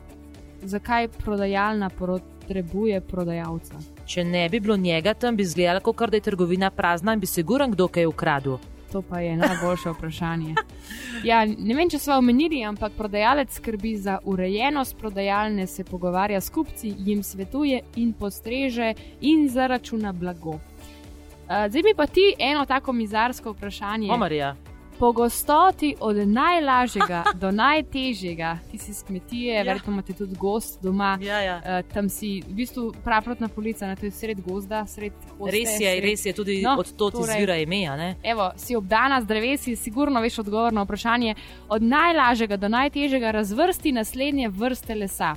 zakaj 0.62 1.08
prodajalna 1.08 1.89
potrebuje 1.89 3.02
prodajalca? 3.02 3.80
Če 4.06 4.24
ne 4.24 4.50
bi 4.50 4.60
bilo 4.60 4.78
njega 4.78 5.13
tam, 5.13 5.36
bi 5.36 5.43
izgledalo, 5.43 5.80
kot 5.80 6.10
da 6.10 6.17
je 6.17 6.22
trgovina 6.22 6.69
prazna 6.69 7.13
in 7.13 7.19
bi 7.19 7.28
siguran, 7.28 7.72
kdo 7.72 7.88
kaj 7.88 8.06
ukradel. 8.06 8.58
To 8.91 9.02
pa 9.02 9.19
je 9.19 9.36
najboljše 9.38 9.89
vprašanje. 9.89 10.56
Ja, 11.24 11.43
ne 11.45 11.76
vem, 11.76 11.89
če 11.89 12.00
smo 12.00 12.15
omenili, 12.17 12.63
ampak 12.65 12.95
prodajalec 12.98 13.54
skrbi 13.54 13.98
za 13.98 14.17
urejenost 14.24 14.98
prodajalne, 14.98 15.67
se 15.67 15.84
pogovarja 15.84 16.41
s 16.41 16.50
kupci, 16.50 16.93
jim 16.98 17.24
svetuje 17.24 17.82
in 17.95 18.13
postreže 18.13 18.93
in 19.22 19.50
zaračuna 19.50 20.13
blago. 20.13 20.58
Uh, 21.50 21.67
zdaj 21.69 21.84
mi 21.86 21.93
pa 21.98 22.08
ti 22.08 22.34
eno 22.39 22.65
tako 22.65 22.93
mizarsko 22.93 23.52
vprašanje. 23.52 24.12
Omarja. 24.13 24.56
Po 25.00 25.12
gostoti 25.12 25.96
od 26.00 26.16
najlažjega 26.28 27.24
do 27.34 27.52
najtežjega, 27.52 28.58
ti 28.72 28.78
si 28.78 28.94
s 28.94 29.04
kmetije, 29.04 29.56
ja. 29.56 29.64
verjetno 29.64 29.94
imate 29.94 30.14
tudi 30.14 30.36
gost 30.36 30.82
doma. 30.84 31.18
Ja, 31.22 31.40
ja. 31.40 31.56
Uh, 31.58 31.94
tam 31.94 32.10
si 32.10 32.42
v 32.42 32.54
bistvu 32.54 32.94
praprotna 33.04 33.48
polica, 33.48 33.88
na 33.88 33.96
to 33.96 34.06
je 34.06 34.12
sred 34.12 34.42
gozda, 34.42 34.86
sred 34.86 35.14
hoste, 35.38 35.52
Res 35.52 35.70
je, 35.72 35.78
sred... 35.90 36.04
res 36.04 36.26
je, 36.26 36.34
tudi 36.34 36.62
No, 36.62 36.76
od 36.80 36.92
tod 36.96 37.14
torej- 37.14 37.32
izvira 37.32 37.56
ime. 37.58 37.86
a 37.86 37.96
ne? 37.96 38.16
Evo, 38.24 38.52
si 38.58 38.76
obdana 38.76 39.22
z 39.22 39.26
drevesi, 39.26 39.76
sigurno 39.76 40.22
veš 40.22 40.40
odgovor 40.40 40.74
na 40.74 40.84
vprašanje. 40.84 41.36
Od 41.70 41.82
najlažjega 41.82 42.58
do 42.58 42.68
najtežjega 42.68 43.32
razvrsti 43.32 43.92
naslednje 43.92 44.50
vrste 44.50 44.96
lesa: 44.96 45.36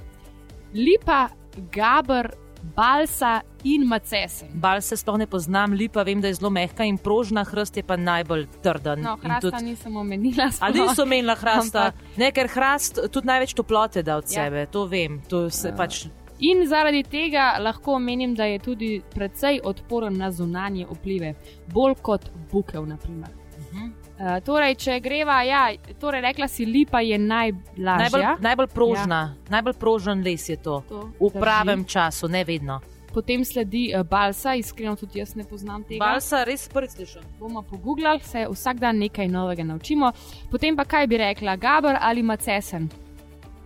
lipa, 0.74 1.28
gabr, 1.72 2.28
balsa 2.64 3.40
in 3.64 3.86
macesen. 3.86 4.48
Bal 4.54 4.80
se 4.80 4.96
sploh 4.96 5.18
ne 5.18 5.26
poznam, 5.26 5.72
lipa 5.72 6.02
vem, 6.02 6.20
da 6.20 6.28
je 6.28 6.34
zelo 6.34 6.50
mehka 6.50 6.84
in 6.84 6.98
prožna, 6.98 7.44
hrst 7.44 7.76
je 7.76 7.82
pa 7.82 7.96
najbolj 7.96 8.46
trden. 8.62 9.00
No, 9.00 9.14
In 9.14 9.20
hrasta 9.22 9.50
tudi- 9.50 9.64
nisem 9.64 9.96
omenila. 9.96 10.44
A 10.44 10.50
sploh. 10.50 10.72
niso 10.72 11.06
menila 11.06 11.34
hrasta, 11.34 11.78
Ampak- 11.80 12.16
ne, 12.16 12.32
ker 12.32 12.48
hrast 12.48 12.98
tudi 13.10 13.26
največ 13.26 13.54
toplote 13.54 14.02
da 14.02 14.16
od 14.16 14.24
Ja. 14.24 14.44
sebe, 14.44 14.66
to 14.66 14.86
vem. 14.86 15.20
To 15.28 15.50
se 15.50 15.68
Ja. 15.68 15.74
pač 15.74 16.06
In 16.40 16.66
zaradi 16.66 17.02
tega 17.04 17.56
lahko 17.60 17.92
omenim, 17.92 18.34
da 18.34 18.44
je 18.44 18.58
tudi 18.58 19.02
precej 19.14 19.60
odporen 19.62 20.16
na 20.16 20.30
zunanje 20.30 20.86
vplive, 20.86 21.34
bolj 21.68 21.94
kot 21.96 22.20
bukev. 22.50 22.84
naprimer. 22.84 23.28
Mhm. 23.62 24.01
Uh, 24.12 24.38
torej, 24.44 24.76
če 24.78 25.00
greva, 25.00 25.40
ja, 25.42 25.72
torej 26.00 26.20
rekla 26.20 26.46
si, 26.48 26.66
lipa 26.68 27.00
je 27.00 27.18
najlažja. 27.18 27.98
najbolj, 27.98 28.24
najbolj 28.44 28.68
prožna, 28.70 29.20
ja. 29.34 29.50
najbolj 29.50 29.74
prožen 29.80 30.22
les 30.22 30.48
je 30.48 30.56
to. 30.56 30.82
To 30.88 31.00
V 31.18 31.30
drži. 31.30 31.40
pravem 31.40 31.84
času, 31.84 32.28
ne 32.28 32.44
vedno. 32.44 32.80
Potem 33.12 33.44
sledi 33.44 33.90
uh, 33.92 34.04
balsa, 34.08 34.54
iskreno 34.54 34.96
tudi 34.96 35.18
jaz 35.18 35.34
ne 35.34 35.44
poznam 35.44 35.82
tega. 35.84 35.98
Balsa 36.04 36.44
res 36.44 36.68
prvi 36.68 36.88
slišim. 36.88 37.22
bomo 37.38 37.62
pogooglali, 37.62 38.20
se 38.20 38.46
vsak 38.48 38.78
dan 38.80 38.98
nekaj 38.98 39.28
novega 39.28 39.64
naučimo. 39.64 40.12
Potem 40.50 40.76
pa 40.76 40.84
kaj 40.84 41.06
bi 41.06 41.16
rekla, 41.16 41.56
Gabr 41.56 41.96
ali 42.00 42.22
Macesen? 42.22 42.88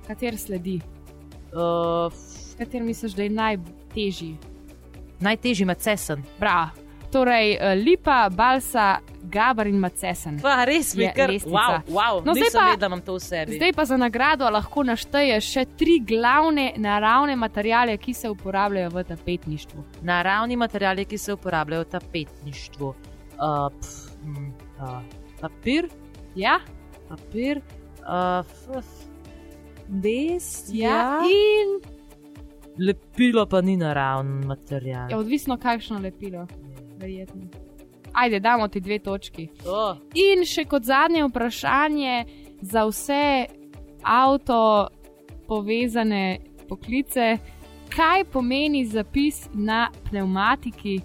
Kater 0.06 0.38
sledi? 0.38 0.80
Uh, 1.52 2.12
Kater 2.58 2.82
misliš, 2.82 3.12
da 3.12 3.22
je 3.22 3.30
najtežji? 3.30 4.36
najtežji 5.20 5.66
macesen. 5.66 6.22
Bravo. 6.40 6.70
Torej, 7.06 7.54
eh, 7.54 7.74
Lipa, 7.76 8.28
Balsa, 8.28 8.98
Gabr 9.22 9.66
in 9.66 9.78
Macesen. 9.78 10.38
Pa 10.40 10.64
res 10.64 10.94
mi 10.94 11.04
Je 11.04 11.12
kar, 11.12 11.30
wow, 11.30 11.82
wow. 11.88 12.14
No, 12.24 12.32
zdaj 12.32 12.50
pa- 12.52 12.60
vedela, 12.60 12.76
da 12.76 12.86
imam 12.86 13.00
to 13.00 13.14
v 13.14 13.20
sebi. 13.20 13.56
Zdaj 13.56 13.72
pa 13.72 13.84
za 13.84 13.96
nagrado 13.96 14.46
lahko 14.46 14.82
našteješ 14.82 15.44
še 15.46 15.64
tri 15.76 15.98
glavne 16.00 16.72
naravne 16.76 17.36
materijale, 17.36 17.96
ki 17.96 18.14
se 18.14 18.28
uporabljajo 18.28 18.90
v 18.90 19.04
tapetništvu. 19.04 19.84
Naravni 20.02 20.56
materiali, 20.56 21.04
ki 21.04 21.18
se 21.18 21.32
uporabljajo 21.32 21.82
v 21.82 21.88
tapetništvu. 21.88 22.86
Uh, 22.86 22.94
pf, 23.72 23.88
mm, 24.24 24.52
uh, 24.78 25.02
papir, 25.40 25.88
Ja, 26.34 26.60
papir, 27.08 27.60
uh, 28.00 28.40
f, 28.40 28.68
f, 28.76 28.86
les, 30.02 30.68
ja. 30.68 30.90
ja. 30.90 31.20
in 31.22 31.80
Lepilo 32.78 33.46
pa 33.46 33.60
ni 33.60 33.76
naravni 33.76 34.46
material. 34.46 35.08
je 35.10 35.16
odvisno, 35.16 35.56
kakšno 35.56 35.98
lepilo. 35.98 36.46
Verjetno. 36.98 37.42
Ajde, 38.12 38.40
damo 38.40 38.68
ti 38.68 38.80
dve 38.80 38.98
točki. 38.98 39.48
Oh, 39.66 39.96
In 40.14 40.44
še 40.48 40.64
kot 40.64 40.86
zadnje 40.88 41.26
vprašanje 41.28 42.24
za 42.62 42.86
vse 42.88 43.46
avto 44.02 44.88
povezane 45.46 46.38
poklice, 46.68 47.36
kaj 47.92 48.24
pomeni 48.32 48.86
zapis 48.86 49.44
na 49.54 49.90
pneumatiki 50.08 51.00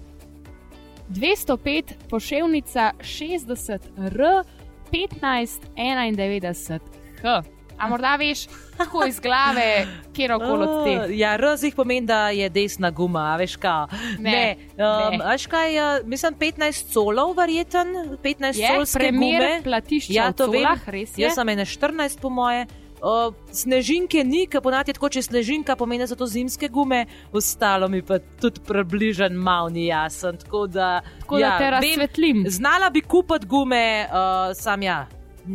205 1.08 2.08
poševnica 2.08 2.92
60 3.00 3.78
R 4.08 4.44
1591 4.92 6.80
H. 7.22 7.42
A 7.82 7.88
morda 7.90 8.16
veš, 8.16 8.44
tako 8.78 9.04
iz 9.08 9.20
glave, 9.20 9.86
kjer 10.14 10.32
okoli 10.32 10.62
od. 10.62 10.86
Uh, 10.86 11.18
ja, 11.18 11.36
razih 11.36 11.74
pomeni, 11.74 12.06
da 12.06 12.28
je 12.30 12.48
desna 12.48 12.90
guma, 12.90 13.36
veš 13.36 13.56
kaj. 13.56 13.90
Ne, 14.18 14.56
um, 14.76 15.18
ne. 15.18 15.18
Veš 15.32 15.46
kaj, 15.50 15.78
uh, 15.78 16.06
mislim, 16.06 16.36
15 16.38 16.92
solov, 16.92 17.34
verjeten, 17.36 17.90
15 18.22 18.60
Je 18.60 18.70
solske 18.76 19.08
primer 19.08 19.62
platišča 19.64 20.14
Ja, 20.14 20.30
to 20.32 20.46
vem. 20.46 20.62
colah, 20.62 20.86
res 20.86 21.18
je. 21.18 21.26
Jaz 21.26 21.34
sem 21.34 21.48
ene 21.48 21.66
14, 21.66 22.22
po 22.22 22.30
moje. 22.30 22.66
Uh, 23.02 23.34
snežinke 23.50 24.22
ni, 24.22 24.44
ker 24.46 24.62
ponati 24.62 24.94
tako, 24.94 25.08
če 25.10 25.24
snežinka 25.26 25.74
pomeni, 25.74 26.04
da 26.04 26.06
so 26.06 26.14
to 26.14 26.28
zimske 26.30 26.68
gume, 26.70 27.00
ostalo 27.34 27.88
mi 27.90 27.98
pa 28.06 28.20
tudi 28.38 28.62
približen 28.62 29.34
mal 29.34 29.72
ni 29.74 29.88
jasen. 29.88 30.38
Tako 30.38 30.68
da, 30.70 31.00
Tako 31.24 31.42
da 31.42 31.56
te 31.58 31.64
vem, 31.64 31.72
razsvetlim. 31.74 32.44
Znala 32.46 32.94
bi 32.94 33.02
kupiti 33.02 33.50
gume, 33.50 34.06
uh, 34.06 34.54
sam 34.54 34.86
ja, 34.86 35.06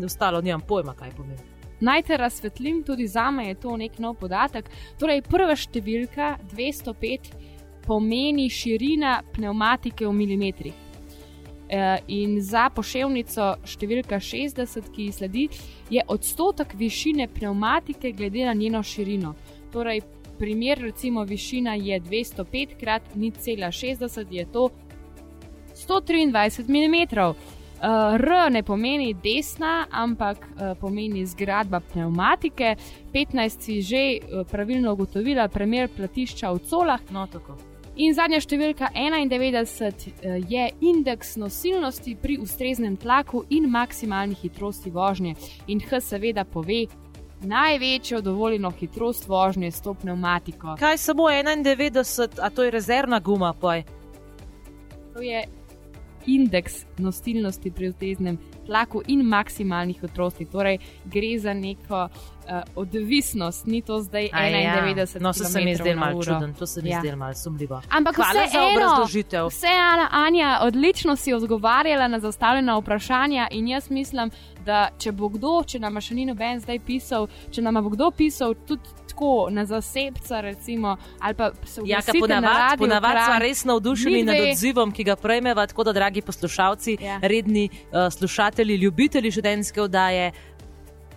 ostalo 0.04 0.44
nimam 0.44 0.68
pojma, 0.68 0.92
kaj 1.00 1.16
pomeni. 1.16 1.47
Naj 1.80 2.04
te 2.04 2.18
razsvetlim, 2.18 2.82
tudi 2.84 3.08
za 3.08 3.32
me 3.32 3.48
je 3.48 3.56
to 3.56 3.78
nek 3.78 4.00
nov 4.00 4.18
podatek. 4.18 4.70
Torej, 5.00 5.22
prva 5.30 5.56
številka 5.56 6.38
205 6.54 7.32
pomeni 7.86 8.50
širina 8.50 9.22
pneumatike 9.36 10.08
v 10.08 10.14
milimetrih. 10.14 10.84
E, 11.70 11.80
in 12.08 12.38
za 12.42 12.70
poševnico 12.74 13.58
številka 13.68 14.20
60, 14.24 14.90
ki 14.96 15.10
sledi, 15.12 15.48
je 15.92 16.04
odstotek 16.08 16.74
višine 16.80 17.28
pneumatike 17.28 18.12
glede 18.16 18.46
na 18.48 18.54
njeno 18.56 18.84
širino. 18.84 19.36
Torej, 19.72 20.02
primer, 20.40 20.82
recimo, 20.82 21.24
višina 21.24 21.76
je 21.76 22.00
205 22.02 22.78
krat 22.80 23.14
0,60, 23.16 24.32
je 24.32 24.46
to 24.52 24.70
123 25.76 26.66
mm. 26.68 27.57
Uh, 27.78 28.18
R 28.18 28.50
ne 28.50 28.64
pomeni 28.64 29.14
desna, 29.14 29.86
ampak 29.92 30.38
uh, 30.38 30.74
pomeni 30.80 31.26
zgradba 31.26 31.80
pneumatike. 31.80 32.76
15 33.14 33.62
si 33.62 33.82
že 33.82 34.04
uh, 34.18 34.42
pravilno 34.50 34.94
ugotovila, 34.94 35.48
primer 35.48 35.90
platišča 35.90 36.52
v 36.52 36.60
colah. 36.66 37.02
No, 37.14 37.28
tako. 37.30 37.54
In 37.98 38.14
zadnja 38.14 38.40
številka 38.42 38.90
91 38.94 40.10
uh, 40.10 40.38
je 40.42 40.70
indeks 40.82 41.36
nosilnosti 41.38 42.16
pri 42.22 42.40
ustreznem 42.42 42.98
tlaku 42.98 43.44
in 43.50 43.70
maksimalni 43.70 44.38
hitrosti 44.42 44.90
vožnje. 44.90 45.36
In 45.68 45.82
H 45.82 46.02
seveda 46.02 46.46
pove 46.46 46.88
največjo 47.46 48.22
dovoljeno 48.22 48.72
hitrost 48.72 49.28
vožnje 49.28 49.72
s 49.72 49.82
to 49.82 49.94
pneumatiko. 49.94 50.76
Kaj 50.80 50.98
samo 50.98 51.30
91, 51.30 52.40
a 52.42 52.50
to 52.50 52.64
je 52.64 52.72
rezervna 52.72 53.20
guma, 53.20 53.54
poj. 53.54 53.84
To 55.14 55.22
je 55.22 55.46
indeks 56.28 56.86
nosilnosti 56.98 57.72
pri 57.72 57.90
ustreznem 57.90 58.38
tlaku 58.66 59.02
in 59.08 59.24
maksimalni 59.26 59.96
hitrosti. 60.02 60.46
Torej, 60.46 60.78
gre 61.06 61.34
za 61.40 61.54
neko 61.54 62.08
uh, 62.50 62.62
odvisnost, 62.76 63.66
ni 63.66 63.82
to 63.82 64.02
zdaj 64.02 64.30
91. 64.34 64.98
Ja. 65.16 65.20
No, 65.20 65.34
se, 65.34 65.46
se 65.46 65.62
mi 65.62 65.76
zdelo 65.76 66.00
malo 66.00 66.24
čuden, 66.24 66.54
to 66.54 66.66
se 66.68 66.82
mi 66.82 66.90
Ja. 66.90 66.96
ja. 66.96 67.00
zdelo 67.00 67.18
malo 67.18 67.34
sumljivo. 67.34 67.82
Ampak 67.90 68.16
Hvala 68.16 68.32
vse 68.44 68.52
za 68.52 68.60
eno, 68.60 68.72
obrazložitev. 68.72 69.48
Vse, 69.48 69.68
Ana, 69.68 70.08
Anja, 70.12 70.60
odlično 70.62 71.16
si 71.16 71.34
odgovarjala 71.34 72.08
na 72.08 72.20
zastavljena 72.20 72.78
vprašanja 72.78 73.48
in 73.52 73.68
jaz 73.68 73.90
mislim, 73.90 74.32
da 74.66 74.90
če 75.00 75.12
bo 75.12 75.30
kdo, 75.30 75.64
če 75.64 75.80
nam 75.80 76.02
še 76.02 76.16
ni 76.16 76.26
noben 76.26 76.60
zdaj 76.60 76.80
pisal, 76.80 77.28
če 77.52 77.62
nam 77.62 77.80
bo 77.84 77.90
kdo 77.90 78.12
pisal 78.12 78.56
tudi 78.68 78.84
tako 79.08 79.48
na 79.50 79.66
zasebca, 79.66 80.42
recimo, 80.42 80.98
ali 81.20 81.34
pa 81.34 81.52
se 81.66 81.82
Ja, 81.86 82.02
ka 82.02 82.12
oglasite 82.12 82.42
na 82.42 82.76
ponavad, 82.78 83.18
smo 83.26 83.40
res 83.40 83.64
navdušeni 83.66 84.24
nad 84.24 84.36
odzivom, 84.52 84.92
ki 84.92 85.04
ga 85.04 85.16
prejmeva, 85.16 85.66
tako 85.68 85.84
da, 85.84 85.94
dragi 85.94 86.22
poslušalci, 86.22 86.98
Ja. 87.02 87.08
ja. 87.08 87.20
redni 87.22 87.70
uh, 87.70 88.14
slušatelji, 88.14 88.76
ljubitelji 88.76 89.32
študentske 89.32 89.82
oddaje, 89.82 90.32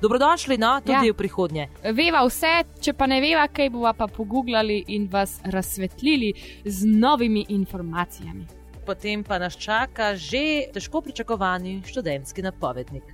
dobrodošli 0.00 0.58
no, 0.58 0.80
tudi 0.80 0.92
Ja. 0.92 1.04
ja. 1.04 1.12
v 1.12 1.16
prihodnje. 1.16 1.68
Veva 1.94 2.24
vse, 2.26 2.64
če 2.80 2.92
pa 2.92 3.06
ne 3.06 3.20
veva, 3.20 3.48
kaj 3.48 3.70
bova 3.70 3.92
pa 3.92 4.06
pogooglali 4.06 4.84
in 4.88 5.08
vas 5.12 5.40
razsvetlili 5.44 6.32
z 6.64 6.86
novimi 6.86 7.46
informacijami. 7.48 8.46
Potem 8.86 9.24
pa 9.24 9.38
nas 9.38 9.56
čaka 9.56 10.16
že 10.16 10.72
težko 10.74 11.00
pričakovani 11.00 11.82
študentski 11.86 12.42
napovednik. 12.42 13.04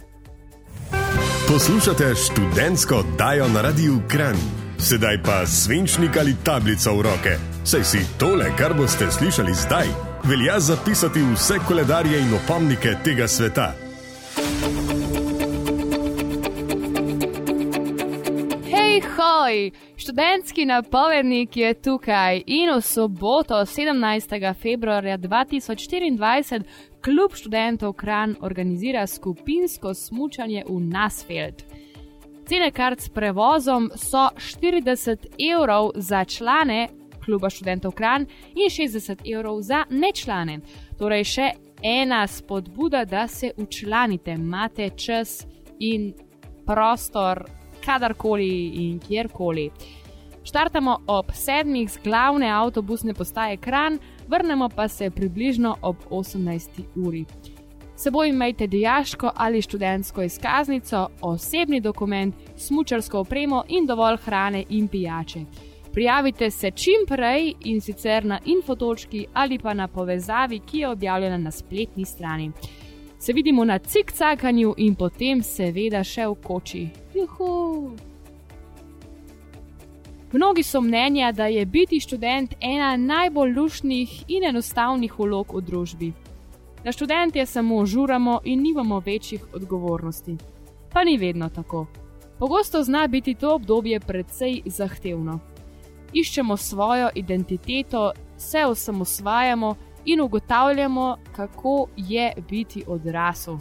Poslušate 1.48 2.14
študentsko 2.14 2.94
oddajo 2.96 3.48
na 3.48 3.62
Radiu 3.62 4.00
Kran. 4.08 4.36
Sedaj 4.78 5.22
pa 5.22 5.46
svinčnik 5.46 6.16
ali 6.16 6.34
tablico 6.44 6.94
v 6.94 7.02
roke. 7.02 7.38
Saj 7.64 7.84
si 7.84 8.00
tole, 8.18 8.50
kar 8.58 8.74
boste 8.74 9.10
slišali 9.10 9.54
zdaj, 9.54 9.86
velja 10.24 10.60
zapisati 10.60 11.22
vse 11.34 11.58
koledarje 11.68 12.20
in 12.20 12.34
opomnike 12.34 12.96
tega 13.04 13.28
sveta. 13.28 13.72
Hoj! 19.02 19.70
Študentski 19.96 20.64
napovednik 20.64 21.56
je 21.56 21.74
tukaj 21.74 22.42
in 22.46 22.70
v 22.76 22.80
soboto, 22.80 23.54
17. 23.54 24.54
februarja 24.62 25.18
2024, 25.18 26.62
Klub 27.04 27.34
študentov 27.34 27.92
Kran 27.92 28.36
organizira 28.40 29.06
skupinsko 29.06 29.94
smučanje 29.94 30.64
v 30.68 30.80
Nasfeld. 30.80 31.62
Cene 32.48 32.70
kart 32.70 33.00
s 33.00 33.08
prevozom 33.08 33.90
so 33.94 34.28
40 34.36 35.26
evrov 35.52 35.90
za 35.94 36.24
člane 36.24 36.88
kluba 37.24 37.50
študentov 37.50 37.92
Kran 37.92 38.26
in 38.54 38.70
60 38.70 39.36
evrov 39.36 39.60
za 39.62 39.84
nečlane. 39.90 40.60
Torej, 40.98 41.24
še 41.24 41.50
ena 41.82 42.26
spodbuda, 42.26 43.04
da 43.04 43.28
se 43.28 43.52
učlanite, 43.56 44.30
imate 44.30 44.90
čas 44.96 45.46
in 45.78 46.14
prostor, 46.66 47.44
kadarkoli 47.86 48.50
in 48.74 48.98
kjerkoli. 48.98 49.70
Štartamo 50.46 50.98
ob 51.06 51.32
sedmih 51.34 51.90
z 51.90 51.98
glavne 52.04 52.50
avtobusne 52.50 53.14
postaje 53.14 53.56
Kran, 53.56 53.98
vrnemo 54.28 54.68
pa 54.68 54.88
se 54.88 55.10
približno 55.10 55.76
ob 55.82 55.96
18. 56.10 56.82
uri. 57.06 57.24
Seboj 57.96 58.28
imejte 58.28 58.66
dijaško 58.66 59.30
ali 59.34 59.62
študentsko 59.62 60.22
izkaznico, 60.22 61.08
osebni 61.20 61.80
dokument, 61.80 62.34
smučarsko 62.56 63.18
opremo 63.18 63.62
in 63.68 63.86
dovolj 63.86 64.16
hrane 64.16 64.64
in 64.68 64.88
pijače. 64.88 65.40
Prijavite 65.92 66.50
se 66.50 66.70
čim 66.70 67.06
prej 67.08 67.54
in 67.64 67.80
sicer 67.80 68.24
na 68.24 68.38
infotočki 68.44 69.26
ali 69.32 69.58
pa 69.58 69.74
na 69.74 69.88
povezavi, 69.88 70.58
ki 70.58 70.78
je 70.78 70.88
objavljena 70.88 71.38
na 71.38 71.50
spletni 71.50 72.04
strani. 72.04 72.52
Se 73.18 73.32
vidimo 73.32 73.64
na 73.64 73.78
cikcakanju 73.78 74.74
in 74.76 74.94
potem 74.94 75.42
seveda 75.42 76.04
še 76.04 76.26
v 76.26 76.34
koči. 76.44 76.84
Juhu! 77.14 77.96
Mnogi 80.32 80.62
so 80.62 80.80
mnenja, 80.80 81.32
da 81.32 81.46
je 81.46 81.66
biti 81.66 82.00
študent 82.00 82.54
ena 82.60 82.96
najbolj 82.96 83.52
lušnih 83.56 84.24
in 84.28 84.44
enostavnih 84.44 85.18
vlog 85.18 85.54
v 85.54 85.60
družbi. 85.60 86.12
Da 86.84 86.92
študentje 86.92 87.46
samo 87.46 87.86
žuramo 87.86 88.40
in 88.44 88.62
nimamo 88.62 89.00
večjih 89.00 89.54
odgovornosti. 89.54 90.36
Pa 90.92 91.04
ni 91.04 91.16
vedno 91.16 91.48
tako. 91.48 91.86
Pogosto 92.38 92.82
zna 92.82 93.06
biti 93.06 93.34
to 93.34 93.54
obdobje 93.54 94.00
precej 94.00 94.62
zahtevno. 94.66 95.38
Iščemo 96.12 96.56
svojo 96.56 97.08
identiteto, 97.14 98.12
se 98.36 98.66
osamosvajamo 98.66 99.74
in 100.06 100.20
ugotavljamo, 100.20 101.16
kako 101.36 101.86
je 101.96 102.32
biti 102.48 102.84
odrasel. 102.86 103.58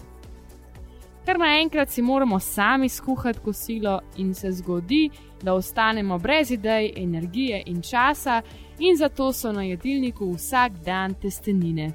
Ker 1.25 1.39
naenkrat 1.39 1.89
si 1.89 2.01
moramo 2.01 2.39
sami 2.39 2.89
skuhati 2.89 3.39
kosilo 3.39 4.01
in 4.17 4.34
se 4.34 4.51
zgodi, 4.51 5.10
da 5.41 5.53
ostanemo 5.53 6.17
brez 6.17 6.51
idej, 6.51 6.93
energije 6.95 7.63
in 7.65 7.81
časa, 7.81 8.41
in 8.79 8.97
zato 8.97 9.34
so 9.34 9.51
na 9.51 9.63
jedilniku 9.63 10.31
vsak 10.31 10.71
dan 10.71 11.13
testenine. 11.13 11.91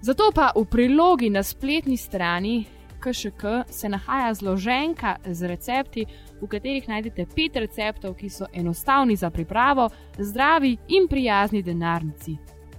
Zato 0.00 0.30
pa 0.34 0.52
v 0.56 0.64
prilogi 0.64 1.30
na 1.30 1.42
spletni 1.42 1.96
strani 1.96 2.66
KŠK 3.00 3.42
se 3.70 3.88
nahaja 3.88 4.34
zloženka 4.34 5.16
z 5.24 5.46
recepti, 5.46 6.06
v 6.40 6.46
katerih 6.46 6.88
najdete 6.88 7.26
pet 7.34 7.56
receptov, 7.56 8.14
ki 8.14 8.28
so 8.30 8.46
enostavni 8.52 9.16
za 9.16 9.30
pripravo, 9.30 9.88
zdravi 10.18 10.76
in 10.88 11.08
prijazni 11.08 11.62
denarnici. 11.62 12.36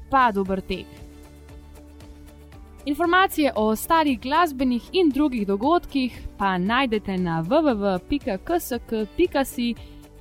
Pa 0.10 0.32
dober 0.32 0.62
tek. 0.62 0.86
Informacije 2.86 3.52
o 3.56 3.68
ostalih 3.68 4.22
glasbenih 4.22 4.90
in 4.92 5.10
drugih 5.10 5.48
dogodkih 5.48 6.22
pa 6.38 6.58
najdete 6.58 7.18
na 7.18 7.44
www.ksk.si, 7.44 8.16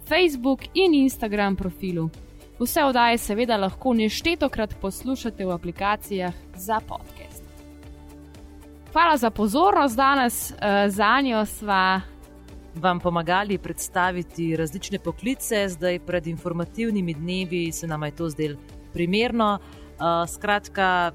Facebook 0.09 0.61
in 0.75 0.95
Instagram 0.95 1.57
profilu. 1.57 2.11
Vse 2.59 2.85
oddaje 2.85 3.19
seveda 3.19 3.57
lahko 3.57 3.95
neštetokrat 3.95 4.75
poslušate 4.81 5.47
v 5.47 5.51
aplikacijah 5.51 6.35
za 6.57 6.81
podcast. 6.81 7.45
Hvala 8.93 9.17
za 9.17 9.31
pozornost 9.31 9.97
danes, 9.97 10.51
eh, 10.51 10.57
za 10.91 11.21
njo 11.21 11.47
sva. 11.47 12.01
Vam 12.75 13.01
pomagali 13.01 13.59
predstaviti 13.59 14.57
različne 14.57 14.99
poklice, 14.99 15.69
zdaj 15.69 15.99
pred 15.99 16.27
informativnimi 16.27 17.15
dnevi 17.15 17.73
se 17.73 17.87
nam 17.87 18.03
je 18.03 18.11
to 18.11 18.29
zdelo 18.29 18.57
primerno. 18.99 19.59
Uh, 19.99 20.27
skratka, 20.31 21.15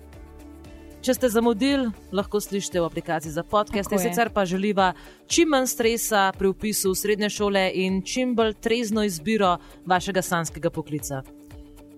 Če 1.03 1.17
ste 1.17 1.27
zamudili, 1.27 1.89
lahko 2.15 2.39
slišite 2.39 2.79
v 2.79 2.87
aplikaciji 2.87 3.33
za 3.35 3.43
podcast. 3.43 3.91
Sicer 3.91 4.31
pa 4.31 4.45
želiva 4.47 4.93
čim 5.27 5.51
manj 5.51 5.67
stresa 5.67 6.29
pri 6.31 6.53
upisu 6.53 6.93
v 6.93 6.99
srednje 7.01 7.29
šole 7.29 7.65
in 7.75 7.99
čim 8.07 8.31
bolj 8.39 8.55
trezno 8.63 9.03
izbiro 9.03 9.57
vašega 9.83 10.23
sanskega 10.23 10.71
poklica. 10.71 11.19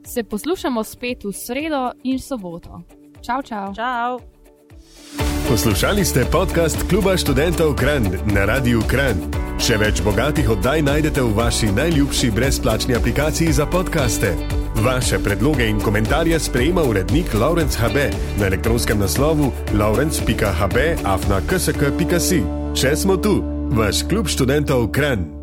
Se 0.05 0.23
poslušamo 0.23 0.83
spet 0.83 1.23
v 1.23 1.37
sredo 1.37 1.91
in 2.03 2.17
soboto. 2.19 2.81
Čau, 3.21 3.45
čau. 3.45 3.75
Čau. 3.77 4.34
Poslušali 5.49 6.05
ste 6.05 6.25
podcast 6.25 6.89
Kluba 6.89 7.13
študentov 7.17 7.75
Kran 7.77 8.09
na 8.33 8.49
Radiu 8.49 8.81
Kran. 8.89 9.13
Še 9.61 9.77
več 9.77 10.01
bogatih 10.01 10.49
oddaj 10.49 10.81
najdete 10.81 11.21
v 11.21 11.37
vaši 11.37 11.69
najljubši 11.69 12.31
brezplačni 12.33 12.97
aplikaciji 12.97 13.53
za 13.53 13.69
podkaste. 13.69 14.33
Vaše 14.81 15.21
predloge 15.21 15.69
in 15.69 15.77
komentarje 15.77 16.39
sprejema 16.39 16.81
urednik 16.81 17.29
Laurence 17.37 17.77
HB 17.77 18.09
na 18.41 18.49
elektronskem 18.49 18.97
naslovu 18.97 19.53
laurence.hb 19.77 20.77
afna 21.05 21.41
ksk.si. 21.45 22.41
Če 22.73 22.97
smo 22.97 23.21
tu, 23.21 23.37
vaš 23.69 24.01
klub 24.09 24.25
študentov 24.25 24.89
Kran. 24.89 25.34